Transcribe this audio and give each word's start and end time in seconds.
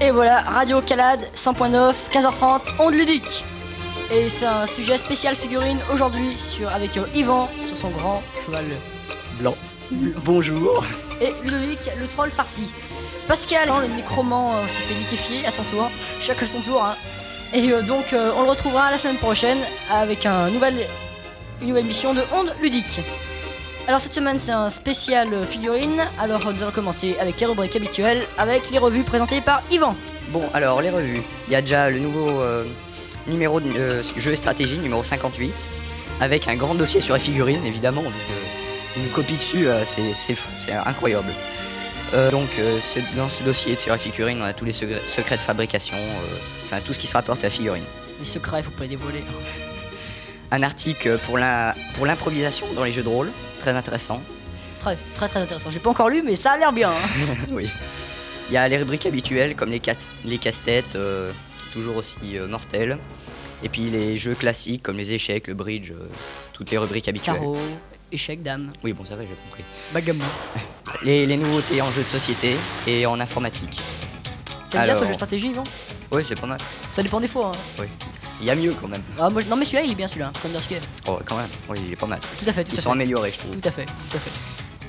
Et 0.00 0.10
voilà, 0.10 0.40
Radio 0.40 0.80
Calade 0.80 1.20
100.9, 1.34 1.94
15h30, 2.12 2.60
onde 2.78 2.94
ludique. 2.94 3.44
Et 4.10 4.28
c'est 4.28 4.46
un 4.46 4.66
sujet 4.66 4.96
spécial 4.96 5.36
figurine 5.36 5.78
aujourd'hui 5.92 6.36
sur 6.36 6.68
avec 6.70 6.96
euh, 6.96 7.04
Yvan 7.14 7.48
sur 7.66 7.76
son 7.76 7.90
grand 7.90 8.22
cheval 8.44 8.64
Blanc. 9.38 9.54
Bonjour. 10.24 10.84
et 11.20 11.32
Ludovic 11.44 11.78
le 11.98 12.06
troll 12.08 12.30
farci. 12.30 12.72
Pascal, 13.28 13.68
hein, 13.68 13.80
le 13.82 13.88
nécromant, 13.88 14.54
euh, 14.56 14.66
s'est 14.66 14.82
fait 14.82 14.94
liquéfier 14.94 15.46
à 15.46 15.50
son 15.50 15.62
tour, 15.64 15.90
chacun 16.20 16.46
son 16.46 16.60
tour. 16.60 16.82
hein. 16.82 16.96
Et 17.52 17.70
euh, 17.70 17.82
donc 17.82 18.06
on 18.12 18.42
le 18.42 18.48
retrouvera 18.48 18.90
la 18.90 18.98
semaine 18.98 19.16
prochaine 19.18 19.58
avec 19.90 20.24
un 20.24 20.48
nouvel, 20.50 20.74
une 21.60 21.68
nouvelle 21.68 21.84
mission 21.84 22.14
de 22.14 22.22
onde 22.32 22.54
ludique. 22.62 23.00
Alors 23.88 24.00
cette 24.00 24.14
semaine 24.14 24.38
c'est 24.38 24.52
un 24.52 24.70
spécial 24.70 25.28
figurine. 25.48 26.02
Alors 26.20 26.40
nous 26.52 26.62
allons 26.62 26.70
commencer 26.72 27.16
avec 27.20 27.40
les 27.40 27.46
rubriques 27.46 27.76
habituelles, 27.76 28.22
avec 28.38 28.70
les 28.70 28.78
revues 28.78 29.02
présentées 29.02 29.40
par 29.40 29.62
Yvan. 29.70 29.96
Bon, 30.28 30.42
alors 30.54 30.80
les 30.80 30.90
revues. 30.90 31.22
Il 31.48 31.52
y 31.52 31.56
a 31.56 31.60
déjà 31.60 31.90
le 31.90 31.98
nouveau 31.98 32.28
euh, 32.40 32.64
numéro 33.26 33.58
de 33.60 33.68
euh, 33.76 34.02
jeu 34.16 34.32
et 34.32 34.36
stratégie, 34.36 34.78
numéro 34.78 35.02
58, 35.02 35.52
avec 36.20 36.46
un 36.46 36.54
grand 36.54 36.74
dossier 36.76 37.00
sur 37.00 37.14
les 37.14 37.20
figurines, 37.20 37.64
évidemment, 37.66 38.04
une 38.96 39.08
copie 39.08 39.36
dessus, 39.36 39.66
euh, 39.66 39.84
c'est- 39.84 40.14
c'est 40.16 40.34
fou, 40.36 40.48
c'est 40.56 40.72
incroyable. 40.72 41.32
Donc, 42.32 42.48
dans 43.16 43.28
ce 43.28 43.44
dossier 43.44 43.76
sur 43.76 43.92
les 43.92 43.98
figurines, 44.00 44.40
on 44.42 44.44
a 44.44 44.52
tous 44.52 44.64
les 44.64 44.72
secrets, 44.72 45.36
de 45.36 45.42
fabrication, 45.42 45.96
enfin 46.64 46.78
tout 46.84 46.92
ce 46.92 46.98
qui 46.98 47.06
se 47.06 47.12
rapporte 47.14 47.38
à 47.42 47.44
la 47.44 47.50
figurine. 47.50 47.84
Les 48.18 48.24
secrets, 48.26 48.58
il 48.58 48.62
faut 48.64 48.72
pas 48.72 48.82
les 48.82 48.88
dévoiler. 48.88 49.22
Un 50.50 50.64
article 50.64 51.18
pour 51.18 51.38
la- 51.38 51.72
pour 51.94 52.06
l'improvisation 52.06 52.66
dans 52.74 52.82
les 52.82 52.90
jeux 52.92 53.04
de 53.04 53.08
rôle, 53.08 53.30
très 53.60 53.74
intéressant. 53.76 54.20
Très 54.80 54.96
très 55.14 55.28
très 55.28 55.40
intéressant. 55.40 55.70
J'ai 55.70 55.78
pas 55.78 55.90
encore 55.90 56.08
lu 56.08 56.22
mais 56.24 56.34
ça 56.34 56.52
a 56.52 56.56
l'air 56.58 56.72
bien. 56.72 56.90
hein. 56.90 57.08
oui. 57.50 57.68
Il 58.48 58.54
y 58.54 58.56
a 58.56 58.66
les 58.66 58.78
rubriques 58.78 59.06
habituelles 59.06 59.54
comme 59.54 59.70
les, 59.70 59.78
cas- 59.78 60.08
les 60.24 60.38
casse-têtes, 60.38 60.96
euh, 60.96 61.30
toujours 61.72 61.96
aussi 61.96 62.36
euh, 62.36 62.48
mortels. 62.48 62.98
Et 63.62 63.68
puis 63.68 63.82
les 63.90 64.16
jeux 64.16 64.34
classiques 64.34 64.82
comme 64.82 64.96
les 64.96 65.12
échecs, 65.12 65.46
le 65.46 65.54
bridge, 65.54 65.90
euh, 65.92 66.08
toutes 66.52 66.70
les 66.70 66.78
rubriques 66.78 67.06
habituelles. 67.08 67.36
Tarot, 67.36 67.56
échec, 68.10 68.42
dame, 68.42 68.72
Oui, 68.82 68.92
bon, 68.92 69.04
ça 69.04 69.14
va, 69.14 69.22
j'ai 69.22 69.28
compris. 69.28 69.62
bagamon. 69.92 70.24
Les, 71.02 71.24
les 71.24 71.36
nouveautés 71.36 71.80
en 71.80 71.90
jeux 71.92 72.02
de 72.02 72.08
société 72.08 72.56
et 72.86 73.06
en 73.06 73.20
informatique. 73.20 73.78
T'aimes 74.70 74.82
bien 74.82 74.86
ton 74.86 74.90
Alors- 74.90 75.02
jeu 75.04 75.08
de 75.10 75.14
stratégie 75.14 75.50
Yvan? 75.50 75.62
Oui, 76.10 76.22
c'est 76.26 76.38
pas 76.40 76.48
mal. 76.48 76.58
Ça 76.92 77.00
dépend 77.02 77.20
des 77.20 77.28
fois. 77.28 77.52
hein. 77.54 77.58
Oui. 77.78 77.86
Il 78.40 78.46
y 78.46 78.50
a 78.50 78.54
mieux 78.54 78.74
quand 78.80 78.88
même. 78.88 79.02
Ah, 79.18 79.28
moi, 79.30 79.42
non 79.48 79.56
mais 79.56 79.64
celui-là 79.64 79.82
il 79.84 79.92
est 79.92 79.94
bien 79.94 80.06
celui-là, 80.08 80.32
Thunderscape. 80.42 80.82
Oh, 81.06 81.18
quand 81.26 81.36
même. 81.36 81.48
Oui, 81.68 81.78
il 81.86 81.92
est 81.92 81.96
pas 81.96 82.06
mal. 82.06 82.18
Tout 82.20 82.48
à 82.48 82.52
fait, 82.52 82.64
tout 82.64 82.70
Ils 82.74 82.78
à 82.78 82.82
sont 82.82 82.90
fait. 82.90 82.96
améliorés, 82.96 83.32
je 83.32 83.38
trouve. 83.38 83.56
Tout 83.56 83.68
à 83.68 83.70
fait, 83.70 83.84
tout 83.84 84.16
à 84.16 84.20
fait. 84.20 84.30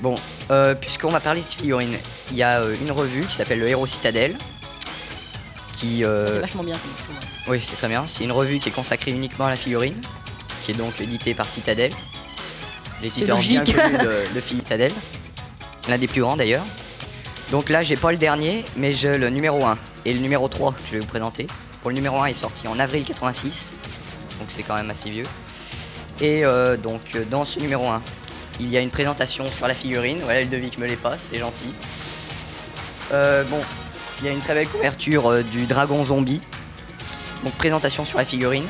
Bon, 0.00 0.14
euh, 0.50 0.74
puisqu'on 0.74 1.10
va 1.10 1.20
parler 1.20 1.40
de 1.40 1.46
figurines, 1.46 1.96
il 2.30 2.36
y 2.36 2.42
a 2.42 2.60
euh, 2.60 2.74
une 2.82 2.90
revue 2.90 3.24
qui 3.24 3.34
s'appelle 3.34 3.60
Le 3.60 3.68
Héros 3.68 3.86
Citadelle. 3.86 4.34
Qui, 5.74 6.04
euh, 6.04 6.34
c'est 6.34 6.40
vachement 6.40 6.62
bien 6.64 6.76
je 6.76 7.04
trouve. 7.04 7.16
Oui, 7.48 7.60
c'est 7.62 7.76
très 7.76 7.88
bien. 7.88 8.04
C'est 8.06 8.24
une 8.24 8.32
revue 8.32 8.58
qui 8.58 8.68
est 8.68 8.72
consacrée 8.72 9.10
uniquement 9.10 9.46
à 9.46 9.50
la 9.50 9.56
figurine, 9.56 10.00
qui 10.64 10.70
est 10.72 10.74
donc 10.74 11.00
éditée 11.00 11.34
par 11.34 11.48
Citadel. 11.48 11.92
L'éditeur 13.02 13.38
bien 13.38 13.64
connu 13.64 13.98
de, 13.98 14.34
de 14.34 14.40
Citadel. 14.40 14.92
L'un 15.88 15.98
des 15.98 16.06
plus 16.06 16.20
grands 16.20 16.36
d'ailleurs. 16.36 16.64
Donc 17.50 17.68
là, 17.68 17.82
j'ai 17.82 17.96
pas 17.96 18.12
le 18.12 18.18
dernier, 18.18 18.64
mais 18.76 18.92
j'ai 18.92 19.18
le 19.18 19.28
numéro 19.28 19.64
1 19.64 19.76
et 20.04 20.14
le 20.14 20.20
numéro 20.20 20.46
3 20.48 20.72
que 20.72 20.78
je 20.86 20.92
vais 20.92 21.00
vous 21.00 21.06
présenter. 21.06 21.46
Le 21.84 21.94
numéro 21.94 22.20
1, 22.20 22.28
il 22.28 22.30
est 22.30 22.34
sorti 22.34 22.68
en 22.68 22.78
avril 22.78 23.04
86, 23.04 23.74
donc 24.38 24.48
c'est 24.50 24.62
quand 24.62 24.76
même 24.76 24.90
assez 24.90 25.10
vieux. 25.10 25.26
Et 26.20 26.44
euh, 26.44 26.76
donc, 26.76 27.00
euh, 27.16 27.24
dans 27.28 27.44
ce 27.44 27.58
numéro 27.58 27.88
1, 27.88 28.00
il 28.60 28.70
y 28.70 28.76
a 28.76 28.80
une 28.80 28.90
présentation 28.90 29.50
sur 29.50 29.66
la 29.66 29.74
figurine. 29.74 30.18
Voilà, 30.22 30.42
le 30.42 30.46
devis 30.46 30.70
me 30.78 30.86
les 30.86 30.94
passe, 30.94 31.30
c'est 31.32 31.38
gentil. 31.38 31.72
Euh, 33.12 33.42
bon, 33.44 33.58
il 34.20 34.26
y 34.26 34.28
a 34.28 34.32
une 34.32 34.40
très 34.40 34.54
belle 34.54 34.68
couverture 34.68 35.42
du 35.44 35.66
dragon 35.66 36.04
zombie. 36.04 36.40
Donc 37.42 37.52
présentation 37.54 38.04
sur 38.04 38.18
la 38.18 38.24
figurine. 38.24 38.66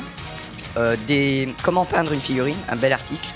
Des... 1.06 1.55
Comment 1.62 1.84
peindre 1.84 2.12
une 2.12 2.20
figurine, 2.20 2.56
un 2.70 2.77
bel 2.77 2.95
article, 2.95 3.28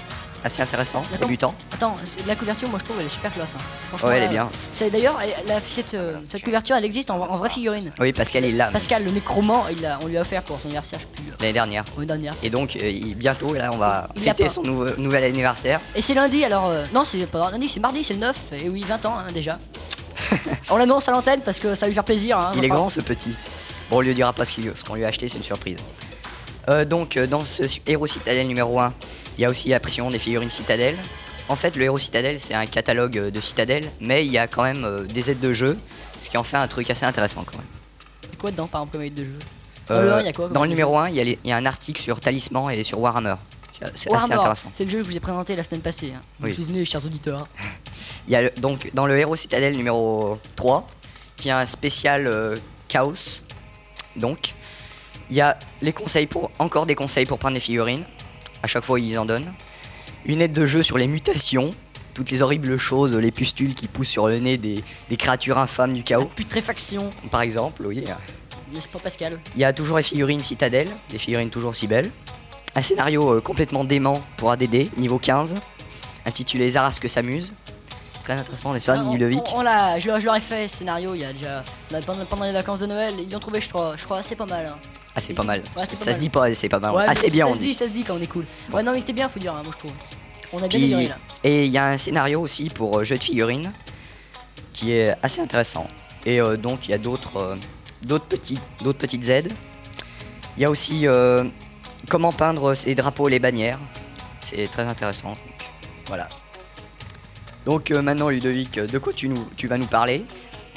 assez 0.46 0.62
intéressant, 0.62 1.02
Attends. 1.14 1.26
débutant. 1.26 1.54
Attends, 1.74 1.94
la 2.26 2.34
couverture 2.36 2.68
moi 2.70 2.78
je 2.80 2.84
trouve 2.84 2.96
elle 3.00 3.06
est 3.06 3.10
super 3.10 3.32
classe. 3.32 3.54
hein. 3.56 3.62
Franchement, 3.88 4.08
Ouais, 4.08 4.16
elle 4.16 4.22
est 4.24 4.34
là, 4.34 4.48
bien. 4.80 4.90
D'ailleurs 4.90 5.18
cette, 5.62 5.94
euh, 5.94 6.16
cette 6.30 6.42
couverture 6.44 6.76
elle 6.76 6.84
existe 6.84 7.10
en, 7.10 7.16
en 7.20 7.36
vraie 7.36 7.50
figurine. 7.50 7.90
Oui, 8.00 8.12
Pascal 8.12 8.44
il 8.44 8.56
l'a 8.56 8.66
Pascal 8.68 9.04
le 9.04 9.10
nécromant, 9.10 9.64
il 9.70 9.98
on 10.02 10.06
lui 10.06 10.16
a 10.18 10.22
offert 10.22 10.42
pour 10.42 10.58
son 10.58 10.66
anniversaire, 10.66 10.98
je 11.00 11.06
plus, 11.06 11.30
euh, 11.30 11.34
l'année 11.40 11.52
dernière. 11.52 11.84
l'année 11.96 12.06
dernière. 12.06 12.34
Et 12.42 12.50
donc 12.50 12.76
euh, 12.76 12.88
il- 12.88 13.16
bientôt 13.16 13.52
là 13.54 13.70
on 13.72 13.76
va 13.78 14.08
Il 14.16 14.22
fêter 14.22 14.48
son 14.48 14.62
nouvel 14.62 15.24
anniversaire. 15.24 15.80
Et 15.94 16.00
c'est 16.00 16.14
lundi 16.14 16.44
alors 16.44 16.66
euh, 16.68 16.84
non 16.94 17.04
c'est 17.04 17.26
pas 17.26 17.50
lundi, 17.50 17.68
c'est 17.68 17.80
mardi, 17.80 18.02
c'est 18.02 18.14
le 18.14 18.20
9 18.20 18.36
et 18.52 18.68
oui 18.68 18.84
20 18.86 19.06
ans 19.06 19.14
hein, 19.18 19.30
déjà. 19.32 19.58
on 20.70 20.76
l'annonce 20.76 21.08
à 21.08 21.12
l'antenne 21.12 21.40
parce 21.44 21.60
que 21.60 21.74
ça 21.74 21.82
va 21.86 21.88
lui 21.88 21.94
faire 21.94 22.04
plaisir. 22.04 22.38
hein, 22.38 22.52
Il 22.56 22.64
est 22.64 22.68
grand 22.68 22.88
ce 22.88 23.00
petit. 23.00 23.34
Bon 23.90 23.98
on 23.98 24.00
lui 24.00 24.14
dira 24.14 24.32
pas 24.32 24.44
ce 24.44 24.84
qu'on 24.86 24.94
lui 24.94 25.04
a 25.04 25.08
acheté, 25.08 25.28
c'est 25.28 25.38
une 25.38 25.44
surprise. 25.44 25.78
Euh, 26.68 26.84
donc 26.84 27.16
euh, 27.16 27.26
dans 27.26 27.44
ce 27.44 27.62
héros 27.86 28.06
citadelle 28.08 28.48
numéro 28.48 28.80
1, 28.80 28.92
il 29.36 29.42
y 29.42 29.44
a 29.44 29.50
aussi 29.50 29.68
la 29.68 29.80
pression 29.80 30.10
des 30.10 30.18
figurines 30.18 30.50
citadelle. 30.50 30.96
En 31.48 31.56
fait 31.56 31.76
le 31.76 31.84
héros 31.84 31.98
citadelle 31.98 32.40
c'est 32.40 32.54
un 32.54 32.66
catalogue 32.66 33.30
de 33.30 33.40
citadelle, 33.40 33.90
mais 34.00 34.24
il 34.24 34.32
y 34.32 34.38
a 34.38 34.46
quand 34.46 34.62
même 34.64 34.84
euh, 34.84 35.02
des 35.02 35.30
aides 35.30 35.40
de 35.40 35.52
jeu, 35.52 35.76
ce 36.20 36.28
qui 36.28 36.36
en 36.36 36.42
fait 36.42 36.56
un 36.56 36.66
truc 36.68 36.90
assez 36.90 37.04
intéressant 37.06 37.44
quand 37.44 37.58
même. 37.58 37.66
A 38.32 38.36
quoi 38.36 38.50
dedans 38.50 38.66
par 38.66 38.80
exemple 38.82 38.92
comme 38.96 39.02
aide 39.06 39.14
de 39.14 39.24
jeu? 39.24 39.38
Dans 39.88 39.94
Euh, 39.94 40.18
le 40.22 40.32
quoi 40.32 40.44
comme 40.46 40.52
dans 40.52 40.62
le 40.64 40.68
numéro 40.68 40.98
1, 40.98 41.10
il 41.10 41.16
y, 41.16 41.20
a 41.20 41.36
y 41.44 41.52
un 41.52 41.66
article 41.66 42.00
sur 42.02 42.20
Talisman 42.20 42.70
et 42.72 42.82
sur 42.82 42.98
Warhammer. 43.00 43.36
C'est 43.94 44.12
assez 44.12 44.32
intéressant. 44.32 44.70
C'est 44.74 44.84
le 44.84 44.90
jeu 44.90 44.98
que 44.98 45.04
je 45.04 45.10
vous 45.10 45.16
ai 45.16 45.20
présenté 45.20 45.54
la 45.54 45.62
semaine 45.62 45.82
passée. 45.82 46.12
hein. 46.16 46.20
Vous 46.40 46.46
Oui. 46.46 46.52
vous 46.52 46.62
souvenez 46.64 46.84
chers 46.84 47.04
auditeurs 47.04 47.46
Il 48.26 48.32
y 48.32 48.36
a 48.36 48.42
le- 48.42 48.52
donc 48.56 48.90
dans 48.94 49.06
le 49.06 49.16
héros 49.18 49.36
citadelle 49.36 49.76
numéro 49.76 50.38
3, 50.56 50.88
qui 51.36 51.50
a 51.50 51.58
un 51.58 51.66
spécial 51.66 52.26
euh, 52.26 52.56
chaos. 52.88 53.42
Donc, 54.16 54.54
il 55.30 55.36
y 55.36 55.40
a 55.42 55.56
les 55.82 55.92
conseils 55.92 56.26
pour 56.26 56.50
encore 56.58 56.86
des 56.86 56.94
conseils 56.96 57.26
pour 57.26 57.38
prendre 57.38 57.54
des 57.54 57.60
figurines. 57.60 58.02
À 58.62 58.66
chaque 58.66 58.84
fois, 58.84 58.98
ils 59.00 59.18
en 59.18 59.24
donnent. 59.24 59.52
Une 60.24 60.40
aide 60.40 60.52
de 60.52 60.66
jeu 60.66 60.82
sur 60.82 60.98
les 60.98 61.06
mutations, 61.06 61.72
toutes 62.14 62.30
les 62.30 62.42
horribles 62.42 62.76
choses, 62.78 63.14
les 63.14 63.30
pustules 63.30 63.74
qui 63.74 63.86
poussent 63.88 64.08
sur 64.08 64.28
le 64.28 64.38
nez 64.38 64.56
des, 64.58 64.82
des 65.08 65.16
créatures 65.16 65.58
infâmes 65.58 65.92
du 65.92 66.02
chaos, 66.02 66.30
Putréfaction, 66.34 67.10
par 67.30 67.42
exemple. 67.42 67.84
Oui. 67.86 68.04
pas 68.92 68.98
Pascal 68.98 69.38
Il 69.54 69.60
y 69.60 69.64
a 69.64 69.72
toujours 69.72 69.96
les 69.98 70.02
figurines 70.02 70.42
citadelle, 70.42 70.88
des 71.10 71.18
figurines 71.18 71.50
toujours 71.50 71.76
si 71.76 71.86
belles. 71.86 72.10
Un 72.74 72.82
scénario 72.82 73.34
euh, 73.36 73.40
complètement 73.40 73.84
dément 73.84 74.20
pour 74.36 74.50
ADD, 74.50 74.88
niveau 74.98 75.18
15, 75.18 75.56
intitulé 76.26 76.68
Zarasque 76.70 77.08
s'amuse. 77.08 77.52
Très 78.24 78.34
intéressant, 78.34 78.72
n'est-ce 78.72 78.86
pas, 78.86 78.96
Ah, 78.98 79.04
on- 79.06 79.12
Ludovic 79.12 79.40
on- 79.54 79.58
on 79.60 79.62
je, 80.00 80.08
leur- 80.08 80.18
je 80.20 80.26
leur 80.26 80.34
ai 80.36 80.40
fait 80.40 80.66
ce 80.66 80.78
scénario 80.78 81.14
il 81.14 81.20
y 81.20 81.24
a 81.24 81.32
déjà 81.32 81.64
pendant 82.26 82.44
les 82.44 82.52
vacances 82.52 82.80
de 82.80 82.86
Noël. 82.86 83.14
Ils 83.18 83.30
l'ont 83.32 83.38
trouvé, 83.38 83.60
je 83.60 83.68
crois, 83.68 83.94
je 83.96 84.04
crois 84.04 84.18
assez 84.18 84.34
pas 84.34 84.46
mal. 84.46 84.66
hein. 84.66 84.76
Ah, 85.16 85.20
c'est 85.20 85.32
pas 85.34 85.42
mal. 85.44 85.60
Ouais, 85.76 85.84
c'est 85.88 85.90
pas 85.90 85.96
ça 85.96 86.04
mal. 86.06 86.14
se 86.14 86.20
dit 86.20 86.28
pas, 86.28 86.54
c'est 86.54 86.68
pas 86.68 86.78
mal. 86.78 86.94
Ouais, 86.94 87.04
ah, 87.08 87.14
c'est 87.14 87.30
bien, 87.30 87.46
ça 87.46 87.50
on 87.52 87.54
se 87.54 87.58
dit, 87.60 87.72
ça 87.74 87.86
se 87.86 87.92
dit 87.92 88.04
quand 88.04 88.14
on 88.16 88.20
est 88.20 88.26
cool. 88.26 88.44
Ouais, 88.72 88.82
non, 88.82 88.92
mais 88.92 89.00
c'était 89.00 89.14
bien, 89.14 89.28
faut 89.28 89.40
dire, 89.40 89.54
hein, 89.54 89.62
moi 89.64 89.72
je 89.72 89.78
trouve. 89.78 89.92
On 90.52 90.58
a 90.58 90.68
bien 90.68 90.78
Puis- 90.78 90.88
déliré 90.88 91.08
là. 91.08 91.16
et 91.42 91.64
il 91.64 91.70
y 91.72 91.78
a 91.78 91.86
un 91.88 91.96
scénario 91.98 92.40
aussi 92.40 92.68
pour 92.70 92.98
euh, 92.98 93.04
jeu 93.04 93.16
de 93.18 93.24
figurines 93.24 93.72
qui 94.72 94.92
est 94.92 95.14
assez 95.22 95.40
intéressant. 95.40 95.86
Et 96.26 96.40
euh, 96.40 96.56
donc, 96.56 96.86
il 96.86 96.90
y 96.90 96.94
a 96.94 96.98
d'autres 96.98 97.36
euh, 97.38 97.56
d'autres 98.02 98.26
petites, 98.26 98.62
d'autres 98.82 98.98
petites 98.98 99.28
aides. 99.28 99.52
Il 100.56 100.62
y 100.62 100.64
a 100.66 100.70
aussi 100.70 101.06
euh, 101.06 101.44
comment 102.08 102.32
peindre 102.32 102.74
les 102.84 102.94
drapeaux 102.94 103.28
et 103.28 103.30
les 103.30 103.38
bannières. 103.38 103.78
C'est 104.42 104.70
très 104.70 104.84
intéressant. 104.84 105.30
Donc, 105.30 105.38
voilà. 106.08 106.28
Donc 107.64 107.90
euh, 107.90 108.02
maintenant, 108.02 108.28
Ludovic, 108.28 108.78
de 108.78 108.98
quoi 108.98 109.12
tu, 109.12 109.28
nous, 109.28 109.48
tu 109.56 109.66
vas 109.66 109.78
nous 109.78 109.86
parler? 109.86 110.24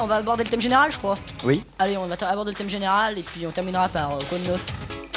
On 0.01 0.05
va 0.05 0.15
aborder 0.15 0.45
le 0.45 0.49
thème 0.49 0.61
général, 0.61 0.91
je 0.91 0.97
crois. 0.97 1.17
Oui, 1.43 1.61
Allez, 1.77 1.97
on 1.97 2.05
va 2.05 2.15
aborder 2.27 2.51
le 2.51 2.57
thème 2.57 2.69
général 2.69 3.17
et 3.17 3.23
puis 3.23 3.45
on 3.45 3.51
terminera 3.51 3.89
par 3.89 4.13
euh, 4.13 4.19
quoi 4.29 4.37
de 4.37 4.47
neuf 4.47 4.61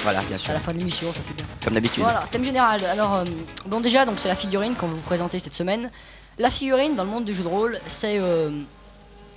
voilà, 0.02 0.20
bien 0.22 0.36
sûr, 0.36 0.50
à 0.50 0.54
la 0.54 0.58
fin 0.58 0.72
de 0.72 0.78
l'émission, 0.78 1.12
ça 1.12 1.20
fait 1.20 1.34
bien. 1.34 1.46
comme 1.62 1.74
d'habitude. 1.74 2.02
Voilà, 2.02 2.24
thème 2.28 2.42
général. 2.42 2.84
Alors, 2.86 3.14
euh, 3.14 3.24
bon, 3.66 3.78
déjà, 3.78 4.04
donc 4.04 4.18
c'est 4.18 4.26
la 4.26 4.34
figurine 4.34 4.74
qu'on 4.74 4.88
va 4.88 4.94
vous 4.94 5.00
présenter 5.02 5.38
cette 5.38 5.54
semaine. 5.54 5.92
La 6.38 6.50
figurine 6.50 6.96
dans 6.96 7.04
le 7.04 7.10
monde 7.10 7.24
du 7.24 7.32
jeu 7.32 7.44
de 7.44 7.48
rôle, 7.48 7.78
c'est 7.86 8.18
euh, 8.18 8.50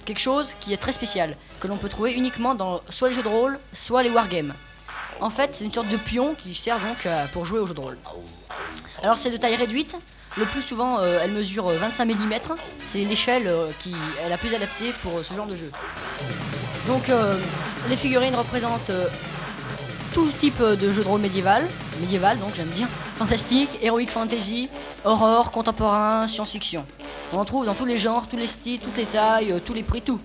quelque 0.06 0.18
chose 0.20 0.56
qui 0.60 0.74
est 0.74 0.78
très 0.78 0.92
spécial, 0.92 1.38
que 1.60 1.68
l'on 1.68 1.78
peut 1.78 1.88
trouver 1.88 2.14
uniquement 2.14 2.56
dans 2.56 2.82
soit 2.90 3.10
les 3.10 3.14
jeux 3.14 3.22
de 3.22 3.28
rôle, 3.28 3.60
soit 3.74 4.02
les 4.02 4.10
wargames. 4.10 4.56
En 5.22 5.30
fait, 5.30 5.54
c'est 5.54 5.66
une 5.66 5.72
sorte 5.72 5.90
de 5.90 5.98
pion 5.98 6.34
qui 6.34 6.56
sert 6.56 6.80
donc 6.80 7.08
pour 7.32 7.46
jouer 7.46 7.60
au 7.60 7.68
jeu 7.68 7.76
de 7.76 7.82
rôle. 7.82 7.98
Alors, 9.04 9.20
c'est 9.20 9.30
de 9.30 9.38
taille 9.38 9.56
réduite. 9.56 9.96
Le 10.38 10.46
plus 10.46 10.62
souvent, 10.62 11.00
euh, 11.00 11.20
elle 11.24 11.32
mesure 11.32 11.70
euh, 11.70 11.78
25 11.78 12.06
mm. 12.06 12.34
C'est 12.86 13.04
l'échelle 13.06 13.48
euh, 13.48 13.72
qui 13.80 13.94
est 14.26 14.30
la 14.30 14.38
plus 14.38 14.54
adaptée 14.54 14.94
pour 15.02 15.18
euh, 15.18 15.24
ce 15.24 15.34
genre 15.34 15.48
de 15.48 15.56
jeu. 15.56 15.72
Donc, 16.88 17.10
euh, 17.10 17.38
les 17.90 17.96
figurines 17.96 18.36
représentent 18.36 18.90
euh, 18.90 19.08
tout 20.14 20.28
type 20.40 20.60
euh, 20.62 20.76
de 20.76 20.92
jeu 20.92 21.04
de 21.04 21.08
rôle 21.08 21.22
médiéval, 21.22 21.66
médiéval 22.00 22.38
donc 22.40 22.56
de 22.56 22.64
dire, 22.64 22.88
fantastique, 23.18 23.70
heroic 23.82 24.08
fantasy, 24.08 24.70
horreur, 25.04 25.52
contemporain, 25.52 26.28
science-fiction. 26.28 26.86
On 27.34 27.40
en 27.40 27.46
trouve 27.46 27.66
dans 27.66 27.74
tous 27.74 27.86
les 27.86 27.98
genres, 27.98 28.26
tous 28.30 28.38
les 28.38 28.48
styles, 28.48 28.80
toutes 28.80 28.98
les 28.98 29.06
tailles, 29.06 29.52
euh, 29.52 29.60
tous 29.60 29.74
les 29.74 29.84
prix, 29.84 30.02
tout. 30.02 30.20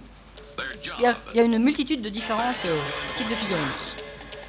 Il 0.99 1.05
y 1.35 1.41
a, 1.41 1.43
une 1.43 1.59
multitude 1.59 2.03
de 2.03 2.09
différents 2.09 2.41
euh, 2.67 2.77
types 3.17 3.29
de 3.29 3.35
figurines. 3.35 3.65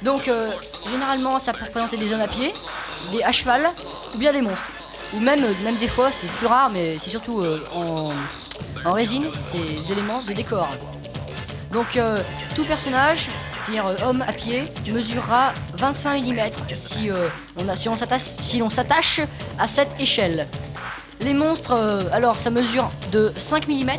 Donc 0.02 0.28
euh, 0.28 0.50
généralement 0.90 1.38
ça 1.38 1.52
peut 1.52 1.64
représenter 1.64 1.96
des 1.96 2.12
hommes 2.12 2.20
à 2.20 2.28
pied, 2.28 2.52
des 3.12 3.22
à 3.22 3.32
cheval 3.32 3.68
ou 4.14 4.18
bien 4.18 4.32
des 4.32 4.42
monstres. 4.42 4.81
Ou 5.14 5.20
même, 5.20 5.44
euh, 5.44 5.52
même 5.64 5.76
des 5.76 5.88
fois 5.88 6.10
c'est 6.10 6.26
plus 6.26 6.46
rare 6.46 6.70
mais 6.70 6.98
c'est 6.98 7.10
surtout 7.10 7.40
euh, 7.40 7.62
en, 7.74 8.10
en 8.84 8.92
résine 8.92 9.24
ces 9.40 9.92
éléments 9.92 10.22
de 10.22 10.32
décor. 10.32 10.68
Donc 11.72 11.96
euh, 11.96 12.18
tout 12.54 12.64
personnage, 12.64 13.28
c'est-à-dire 13.64 13.84
homme 14.06 14.22
à 14.26 14.32
pied, 14.32 14.64
mesurera 14.90 15.52
25 15.76 16.22
mm 16.24 16.38
si, 16.74 17.10
on 17.56 17.74
si 17.76 17.88
s'attache 17.96 18.22
si 18.40 19.22
à 19.58 19.68
cette 19.68 20.00
échelle. 20.00 20.46
Les 21.20 21.34
monstres, 21.34 22.08
alors 22.12 22.38
ça 22.38 22.50
mesure 22.50 22.90
de 23.12 23.32
5 23.36 23.68
mm, 23.68 23.90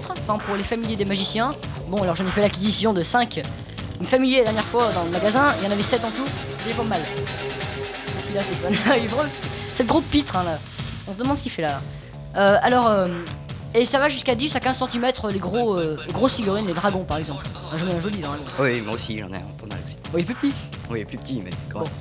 pour 0.45 0.56
les 0.57 0.63
familiers 0.63 0.98
des 0.98 1.06
magiciens. 1.06 1.56
Bon 1.88 2.04
alors 2.04 2.15
j'en 2.15 2.25
ai 2.25 2.31
fait 2.31 2.42
l'acquisition 2.42 2.94
de 2.94 3.01
5 3.01 3.42
familiers 4.04 4.39
la 4.39 4.44
dernière 4.45 4.68
fois 4.68 4.92
dans 4.92 5.04
le 5.04 5.10
magasin, 5.10 5.56
il 5.60 5.63
y 5.63 5.68
en 5.68 5.71
avait 5.71 5.81
7 5.81 6.04
en 6.06 6.12
tout, 6.12 6.25
c'était 6.60 6.75
pas 6.75 6.83
mal. 6.83 7.01
Celui-là 8.18 8.42
c'est 8.44 8.62
pas 8.62 8.69
C'est 9.74 9.83
le 9.83 9.89
gros 9.89 10.01
pitre 10.01 10.36
hein, 10.36 10.44
là. 10.44 10.60
On 11.07 11.13
se 11.13 11.17
demande 11.17 11.38
ce 11.38 11.44
qu'il 11.44 11.51
fait 11.51 11.61
là. 11.61 11.81
Euh, 12.38 12.57
alors, 12.61 12.88
euh, 12.88 13.07
et 13.73 13.85
ça 13.85 14.00
va 14.00 14.09
jusqu'à 14.09 14.35
10 14.35 14.55
à 14.55 14.59
15 14.59 14.83
cm 14.91 15.11
les 15.31 15.39
gros, 15.39 15.77
euh, 15.77 15.97
gros 16.13 16.27
figurines, 16.27 16.65
les 16.67 16.73
dragons 16.73 17.03
par 17.03 17.17
exemple. 17.17 17.45
Ah, 17.71 17.77
J'en 17.77 17.88
ai 17.88 17.94
un 17.95 18.00
joli 18.00 18.19
dragon. 18.19 18.44
Oui, 18.59 18.81
moi 18.81 18.95
aussi, 18.95 19.17
j'en 19.19 19.31
ai 19.31 19.38
un 19.38 19.39
pas 19.59 19.67
mal 19.67 19.79
aussi. 19.85 19.97
Oui, 20.13 20.19
il 20.19 20.19
est 20.21 20.25
plus 20.25 20.35
petit. 20.35 20.53
Oui, 20.89 21.00
il 21.00 21.01
est 21.01 21.05
plus 21.05 21.17
petit, 21.17 21.41
mais 21.44 21.51
quand 21.71 21.79
Bon. 21.79 21.85
même. 21.85 21.94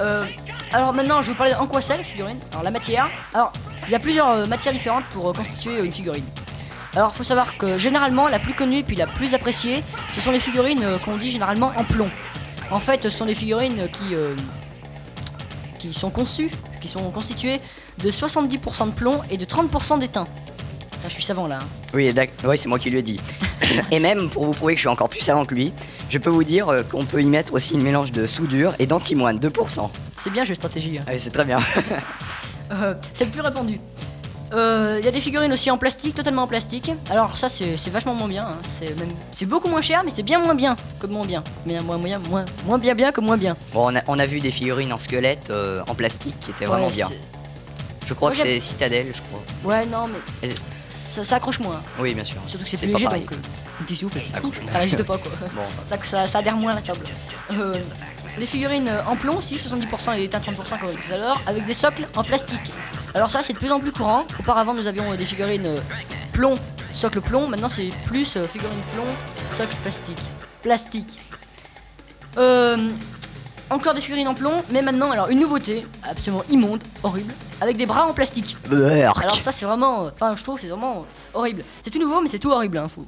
Euh, 0.00 0.24
alors 0.72 0.92
maintenant, 0.94 1.20
je 1.20 1.26
vais 1.26 1.32
vous 1.32 1.38
parler 1.38 1.54
en 1.54 1.66
quoi 1.66 1.80
c'est 1.80 1.96
la 1.96 2.02
figurine. 2.04 2.38
Alors 2.52 2.62
la 2.64 2.70
matière. 2.70 3.08
Alors, 3.34 3.52
il 3.86 3.92
y 3.92 3.94
a 3.94 3.98
plusieurs 3.98 4.46
matières 4.48 4.72
différentes 4.72 5.04
pour 5.06 5.32
constituer 5.34 5.84
une 5.84 5.92
figurine. 5.92 6.24
Alors, 6.96 7.14
faut 7.14 7.24
savoir 7.24 7.56
que 7.56 7.78
généralement, 7.78 8.28
la 8.28 8.38
plus 8.38 8.54
connue 8.54 8.78
et 8.78 8.82
puis 8.82 8.96
la 8.96 9.06
plus 9.06 9.34
appréciée, 9.34 9.82
ce 10.14 10.20
sont 10.20 10.30
les 10.30 10.40
figurines 10.40 10.84
qu'on 11.04 11.16
dit 11.16 11.30
généralement 11.30 11.72
en 11.76 11.84
plomb. 11.84 12.10
En 12.70 12.80
fait, 12.80 13.02
ce 13.02 13.10
sont 13.10 13.26
des 13.26 13.34
figurines 13.34 13.86
qui 13.92 14.14
qui 15.78 15.92
sont 15.92 16.10
conçues, 16.10 16.50
qui 16.82 16.88
sont 16.88 17.10
constituées 17.10 17.58
de 18.02 18.10
70% 18.10 18.86
de 18.86 18.90
plomb 18.92 19.20
et 19.30 19.38
de 19.38 19.44
30% 19.46 19.98
d'étain. 20.00 20.24
Je 21.08 21.12
suis 21.14 21.22
savant 21.22 21.46
là. 21.46 21.58
hein. 21.62 21.66
Oui. 21.94 22.12
Oui, 22.44 22.58
c'est 22.58 22.68
moi 22.68 22.78
qui 22.78 22.90
lui 22.90 22.98
ai 22.98 23.02
dit. 23.02 23.18
et 23.90 23.98
même, 23.98 24.28
pour 24.30 24.44
vous 24.44 24.52
prouver 24.52 24.74
que 24.74 24.78
je 24.78 24.82
suis 24.82 24.88
encore 24.88 25.08
plus 25.08 25.20
savant 25.20 25.44
que 25.44 25.54
lui, 25.54 25.72
je 26.10 26.18
peux 26.18 26.30
vous 26.30 26.44
dire 26.44 26.68
euh, 26.68 26.82
qu'on 26.82 27.04
peut 27.04 27.20
y 27.22 27.26
mettre 27.26 27.54
aussi 27.54 27.74
une 27.74 27.82
mélange 27.82 28.12
de 28.12 28.26
soudure 28.26 28.74
et 28.78 28.86
d'antimoine, 28.86 29.38
2%. 29.38 29.88
C'est 30.16 30.30
bien, 30.30 30.44
jeu 30.44 30.54
stratégie. 30.54 30.98
hein. 30.98 31.04
Ah 31.06 31.10
oui, 31.12 31.20
c'est 31.20 31.30
très 31.30 31.44
bien. 31.44 31.58
Euh, 32.70 32.94
c'est 33.12 33.26
le 33.26 33.30
plus 33.30 33.42
répandu. 33.42 33.78
Euh, 34.52 34.96
Il 35.00 35.04
y 35.04 35.08
a 35.08 35.10
des 35.10 35.20
figurines 35.20 35.52
aussi 35.52 35.70
en 35.70 35.78
plastique, 35.78 36.14
totalement 36.14 36.42
en 36.42 36.46
plastique. 36.46 36.90
Alors 37.10 37.38
ça 37.38 37.48
c'est 37.48 37.74
vachement 37.90 38.14
moins 38.14 38.28
bien. 38.28 38.44
hein. 38.44 38.56
C'est 38.62 38.94
même 38.98 39.08
c'est 39.32 39.46
beaucoup 39.46 39.68
moins 39.68 39.80
cher, 39.80 40.02
mais 40.04 40.10
c'est 40.10 40.22
bien 40.22 40.38
moins 40.38 40.54
bien 40.54 40.76
que 41.00 41.06
moins 41.06 41.24
bien. 41.24 41.42
Mais 41.66 41.80
moins 41.80 41.98
moins 41.98 42.18
moins 42.18 42.44
moins 42.66 42.78
bien 42.78 42.94
bien 42.94 43.12
que 43.12 43.20
moins 43.20 43.36
bien. 43.36 43.56
bon, 43.72 43.92
on 43.92 43.96
a, 43.96 44.02
on 44.08 44.18
a 44.18 44.26
vu 44.26 44.40
des 44.40 44.50
figurines 44.50 44.92
en 44.92 44.98
squelette, 44.98 45.48
euh, 45.50 45.82
en 45.88 45.94
plastique, 45.94 46.38
qui 46.40 46.50
étaient 46.50 46.66
vraiment 46.66 46.86
Ouais, 46.86 46.92
bien. 46.92 47.08
Je 48.04 48.14
crois 48.14 48.30
Moi, 48.30 48.42
que 48.42 48.46
c'est 48.48 48.60
Citadel, 48.60 49.06
je 49.14 49.22
crois. 49.22 49.42
Ouais 49.78 49.86
non 49.86 50.06
mais 50.08 50.48
Et- 50.50 50.54
ça, 50.88 51.24
ça 51.24 51.36
accroche 51.36 51.58
moins. 51.60 51.80
Oui, 51.98 52.12
bien 52.12 52.24
sûr. 52.24 52.36
Surtout 52.46 52.64
que 52.64 52.70
c'est 52.70 52.84
léger 52.84 53.06
donc 53.06 53.32
euh, 53.32 53.94
souffle. 53.94 54.20
Ça 54.22 54.36
accroche 54.36 54.60
moins. 54.60 54.72
Ça 54.72 54.78
résiste 54.80 55.02
pas 55.04 55.16
quoi. 55.16 55.32
Bon, 55.54 55.62
Ça, 55.88 55.96
ça, 56.04 56.26
ça 56.26 56.38
adhère 56.40 56.56
moins 56.56 56.72
à 56.72 56.74
la 56.74 56.82
table. 56.82 57.00
Euh, 57.52 57.74
les 58.38 58.44
figurines 58.46 58.88
euh, 58.88 59.00
en 59.06 59.16
plomb 59.16 59.36
aussi, 59.38 59.56
70% 59.56 60.16
et 60.16 60.20
l'étain 60.20 60.38
30% 60.40 60.78
comme 60.80 60.90
tout 60.90 61.12
à 61.12 61.16
l'heure, 61.16 61.40
avec 61.46 61.64
des 61.64 61.72
socles 61.74 62.06
en 62.16 62.22
plastique. 62.22 62.60
Alors 63.14 63.30
ça 63.30 63.42
c'est 63.42 63.52
de 63.52 63.58
plus 63.58 63.70
en 63.70 63.80
plus 63.80 63.92
courant. 63.92 64.24
Auparavant 64.40 64.74
nous 64.74 64.86
avions 64.86 65.12
euh, 65.12 65.16
des 65.16 65.24
figurines 65.24 65.66
euh, 65.66 65.78
plomb, 66.32 66.58
socle 66.92 67.20
plomb. 67.20 67.46
Maintenant 67.48 67.68
c'est 67.68 67.90
plus 68.06 68.36
euh, 68.36 68.46
figurines 68.46 68.80
plomb, 68.94 69.04
socle 69.52 69.76
plastique. 69.82 70.18
Plastique. 70.62 71.20
Euh, 72.38 72.78
encore 73.68 73.94
des 73.94 74.00
figurines 74.00 74.28
en 74.28 74.34
plomb, 74.34 74.62
mais 74.70 74.82
maintenant 74.82 75.10
alors 75.10 75.28
une 75.28 75.40
nouveauté 75.40 75.84
absolument 76.04 76.42
immonde, 76.50 76.82
horrible, 77.02 77.32
avec 77.60 77.76
des 77.76 77.86
bras 77.86 78.06
en 78.06 78.12
plastique. 78.14 78.56
Alors 78.70 79.40
ça 79.40 79.52
c'est 79.52 79.66
vraiment, 79.66 80.06
enfin 80.06 80.34
je 80.36 80.42
trouve 80.42 80.60
c'est 80.60 80.68
vraiment 80.68 81.06
horrible. 81.34 81.64
C'est 81.84 81.90
tout 81.90 81.98
nouveau 81.98 82.20
mais 82.20 82.28
c'est 82.28 82.38
tout 82.38 82.50
horrible 82.50 82.78
hein, 82.78 82.88
faut. 82.88 83.06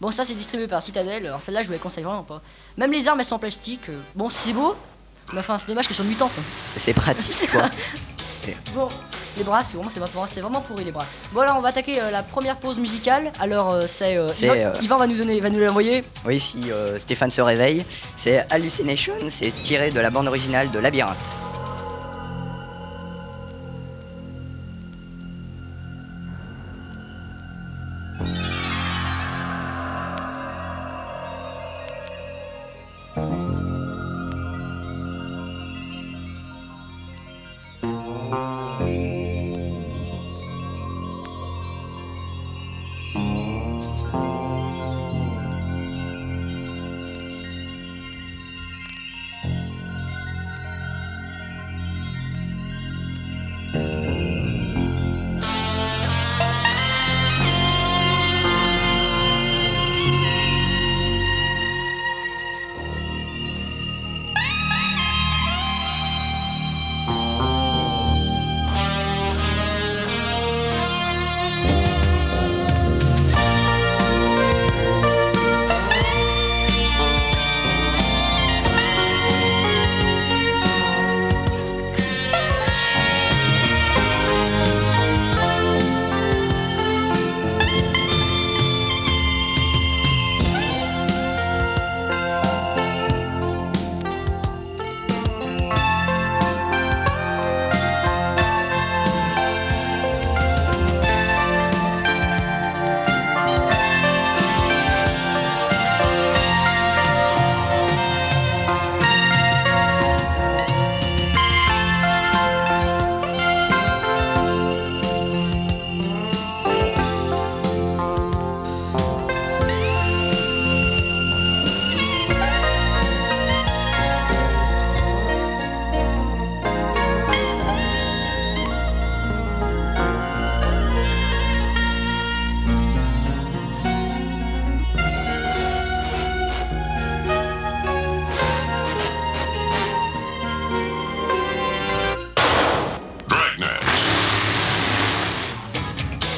Bon 0.00 0.10
ça 0.10 0.24
c'est 0.24 0.34
distribué 0.34 0.66
par 0.66 0.82
Citadel, 0.82 1.26
alors 1.26 1.42
celle-là 1.42 1.62
je 1.62 1.66
vous 1.66 1.72
la 1.72 1.78
conseille 1.78 2.04
vraiment 2.04 2.22
pas. 2.24 2.40
Même 2.76 2.92
les 2.92 3.06
armes 3.08 3.20
elles 3.20 3.26
sont 3.26 3.36
en 3.36 3.38
plastique, 3.38 3.90
bon 4.14 4.28
c'est 4.30 4.52
beau, 4.52 4.74
mais 5.32 5.40
enfin 5.40 5.58
c'est 5.58 5.68
dommage 5.68 5.86
qu'elles 5.86 5.96
soient 5.96 6.04
mutantes. 6.06 6.32
c'est 6.76 6.94
pratique, 6.94 7.50
quoi. 7.50 7.68
Bon, 8.74 8.88
les 9.36 9.44
bras 9.44 9.62
c'est 9.64 9.76
vraiment, 9.76 10.26
c'est 10.26 10.40
vraiment, 10.40 10.60
pourri 10.60 10.84
les 10.84 10.92
bras. 10.92 11.04
Bon 11.32 11.40
alors 11.40 11.56
on 11.56 11.60
va 11.60 11.68
attaquer 11.68 12.00
euh, 12.00 12.10
la 12.10 12.22
première 12.22 12.56
pause 12.56 12.78
musicale, 12.78 13.30
alors 13.40 13.70
euh, 13.72 13.82
c'est... 13.86 14.16
euh, 14.16 14.30
Yvan, 14.40 14.54
euh, 14.56 14.72
Yvan 14.82 14.96
va 14.98 15.06
nous 15.06 15.16
donner, 15.16 15.40
va 15.40 15.50
nous 15.50 15.60
l'envoyer. 15.60 16.04
Oui, 16.24 16.38
si 16.40 16.70
Stéphane 16.98 17.30
se 17.30 17.40
réveille, 17.40 17.84
c'est 18.16 18.44
Hallucination, 18.50 19.14
c'est 19.28 19.50
tiré 19.62 19.90
de 19.90 20.00
la 20.00 20.10
bande 20.10 20.28
originale 20.28 20.70
de 20.70 20.78
Labyrinthe. 20.78 21.16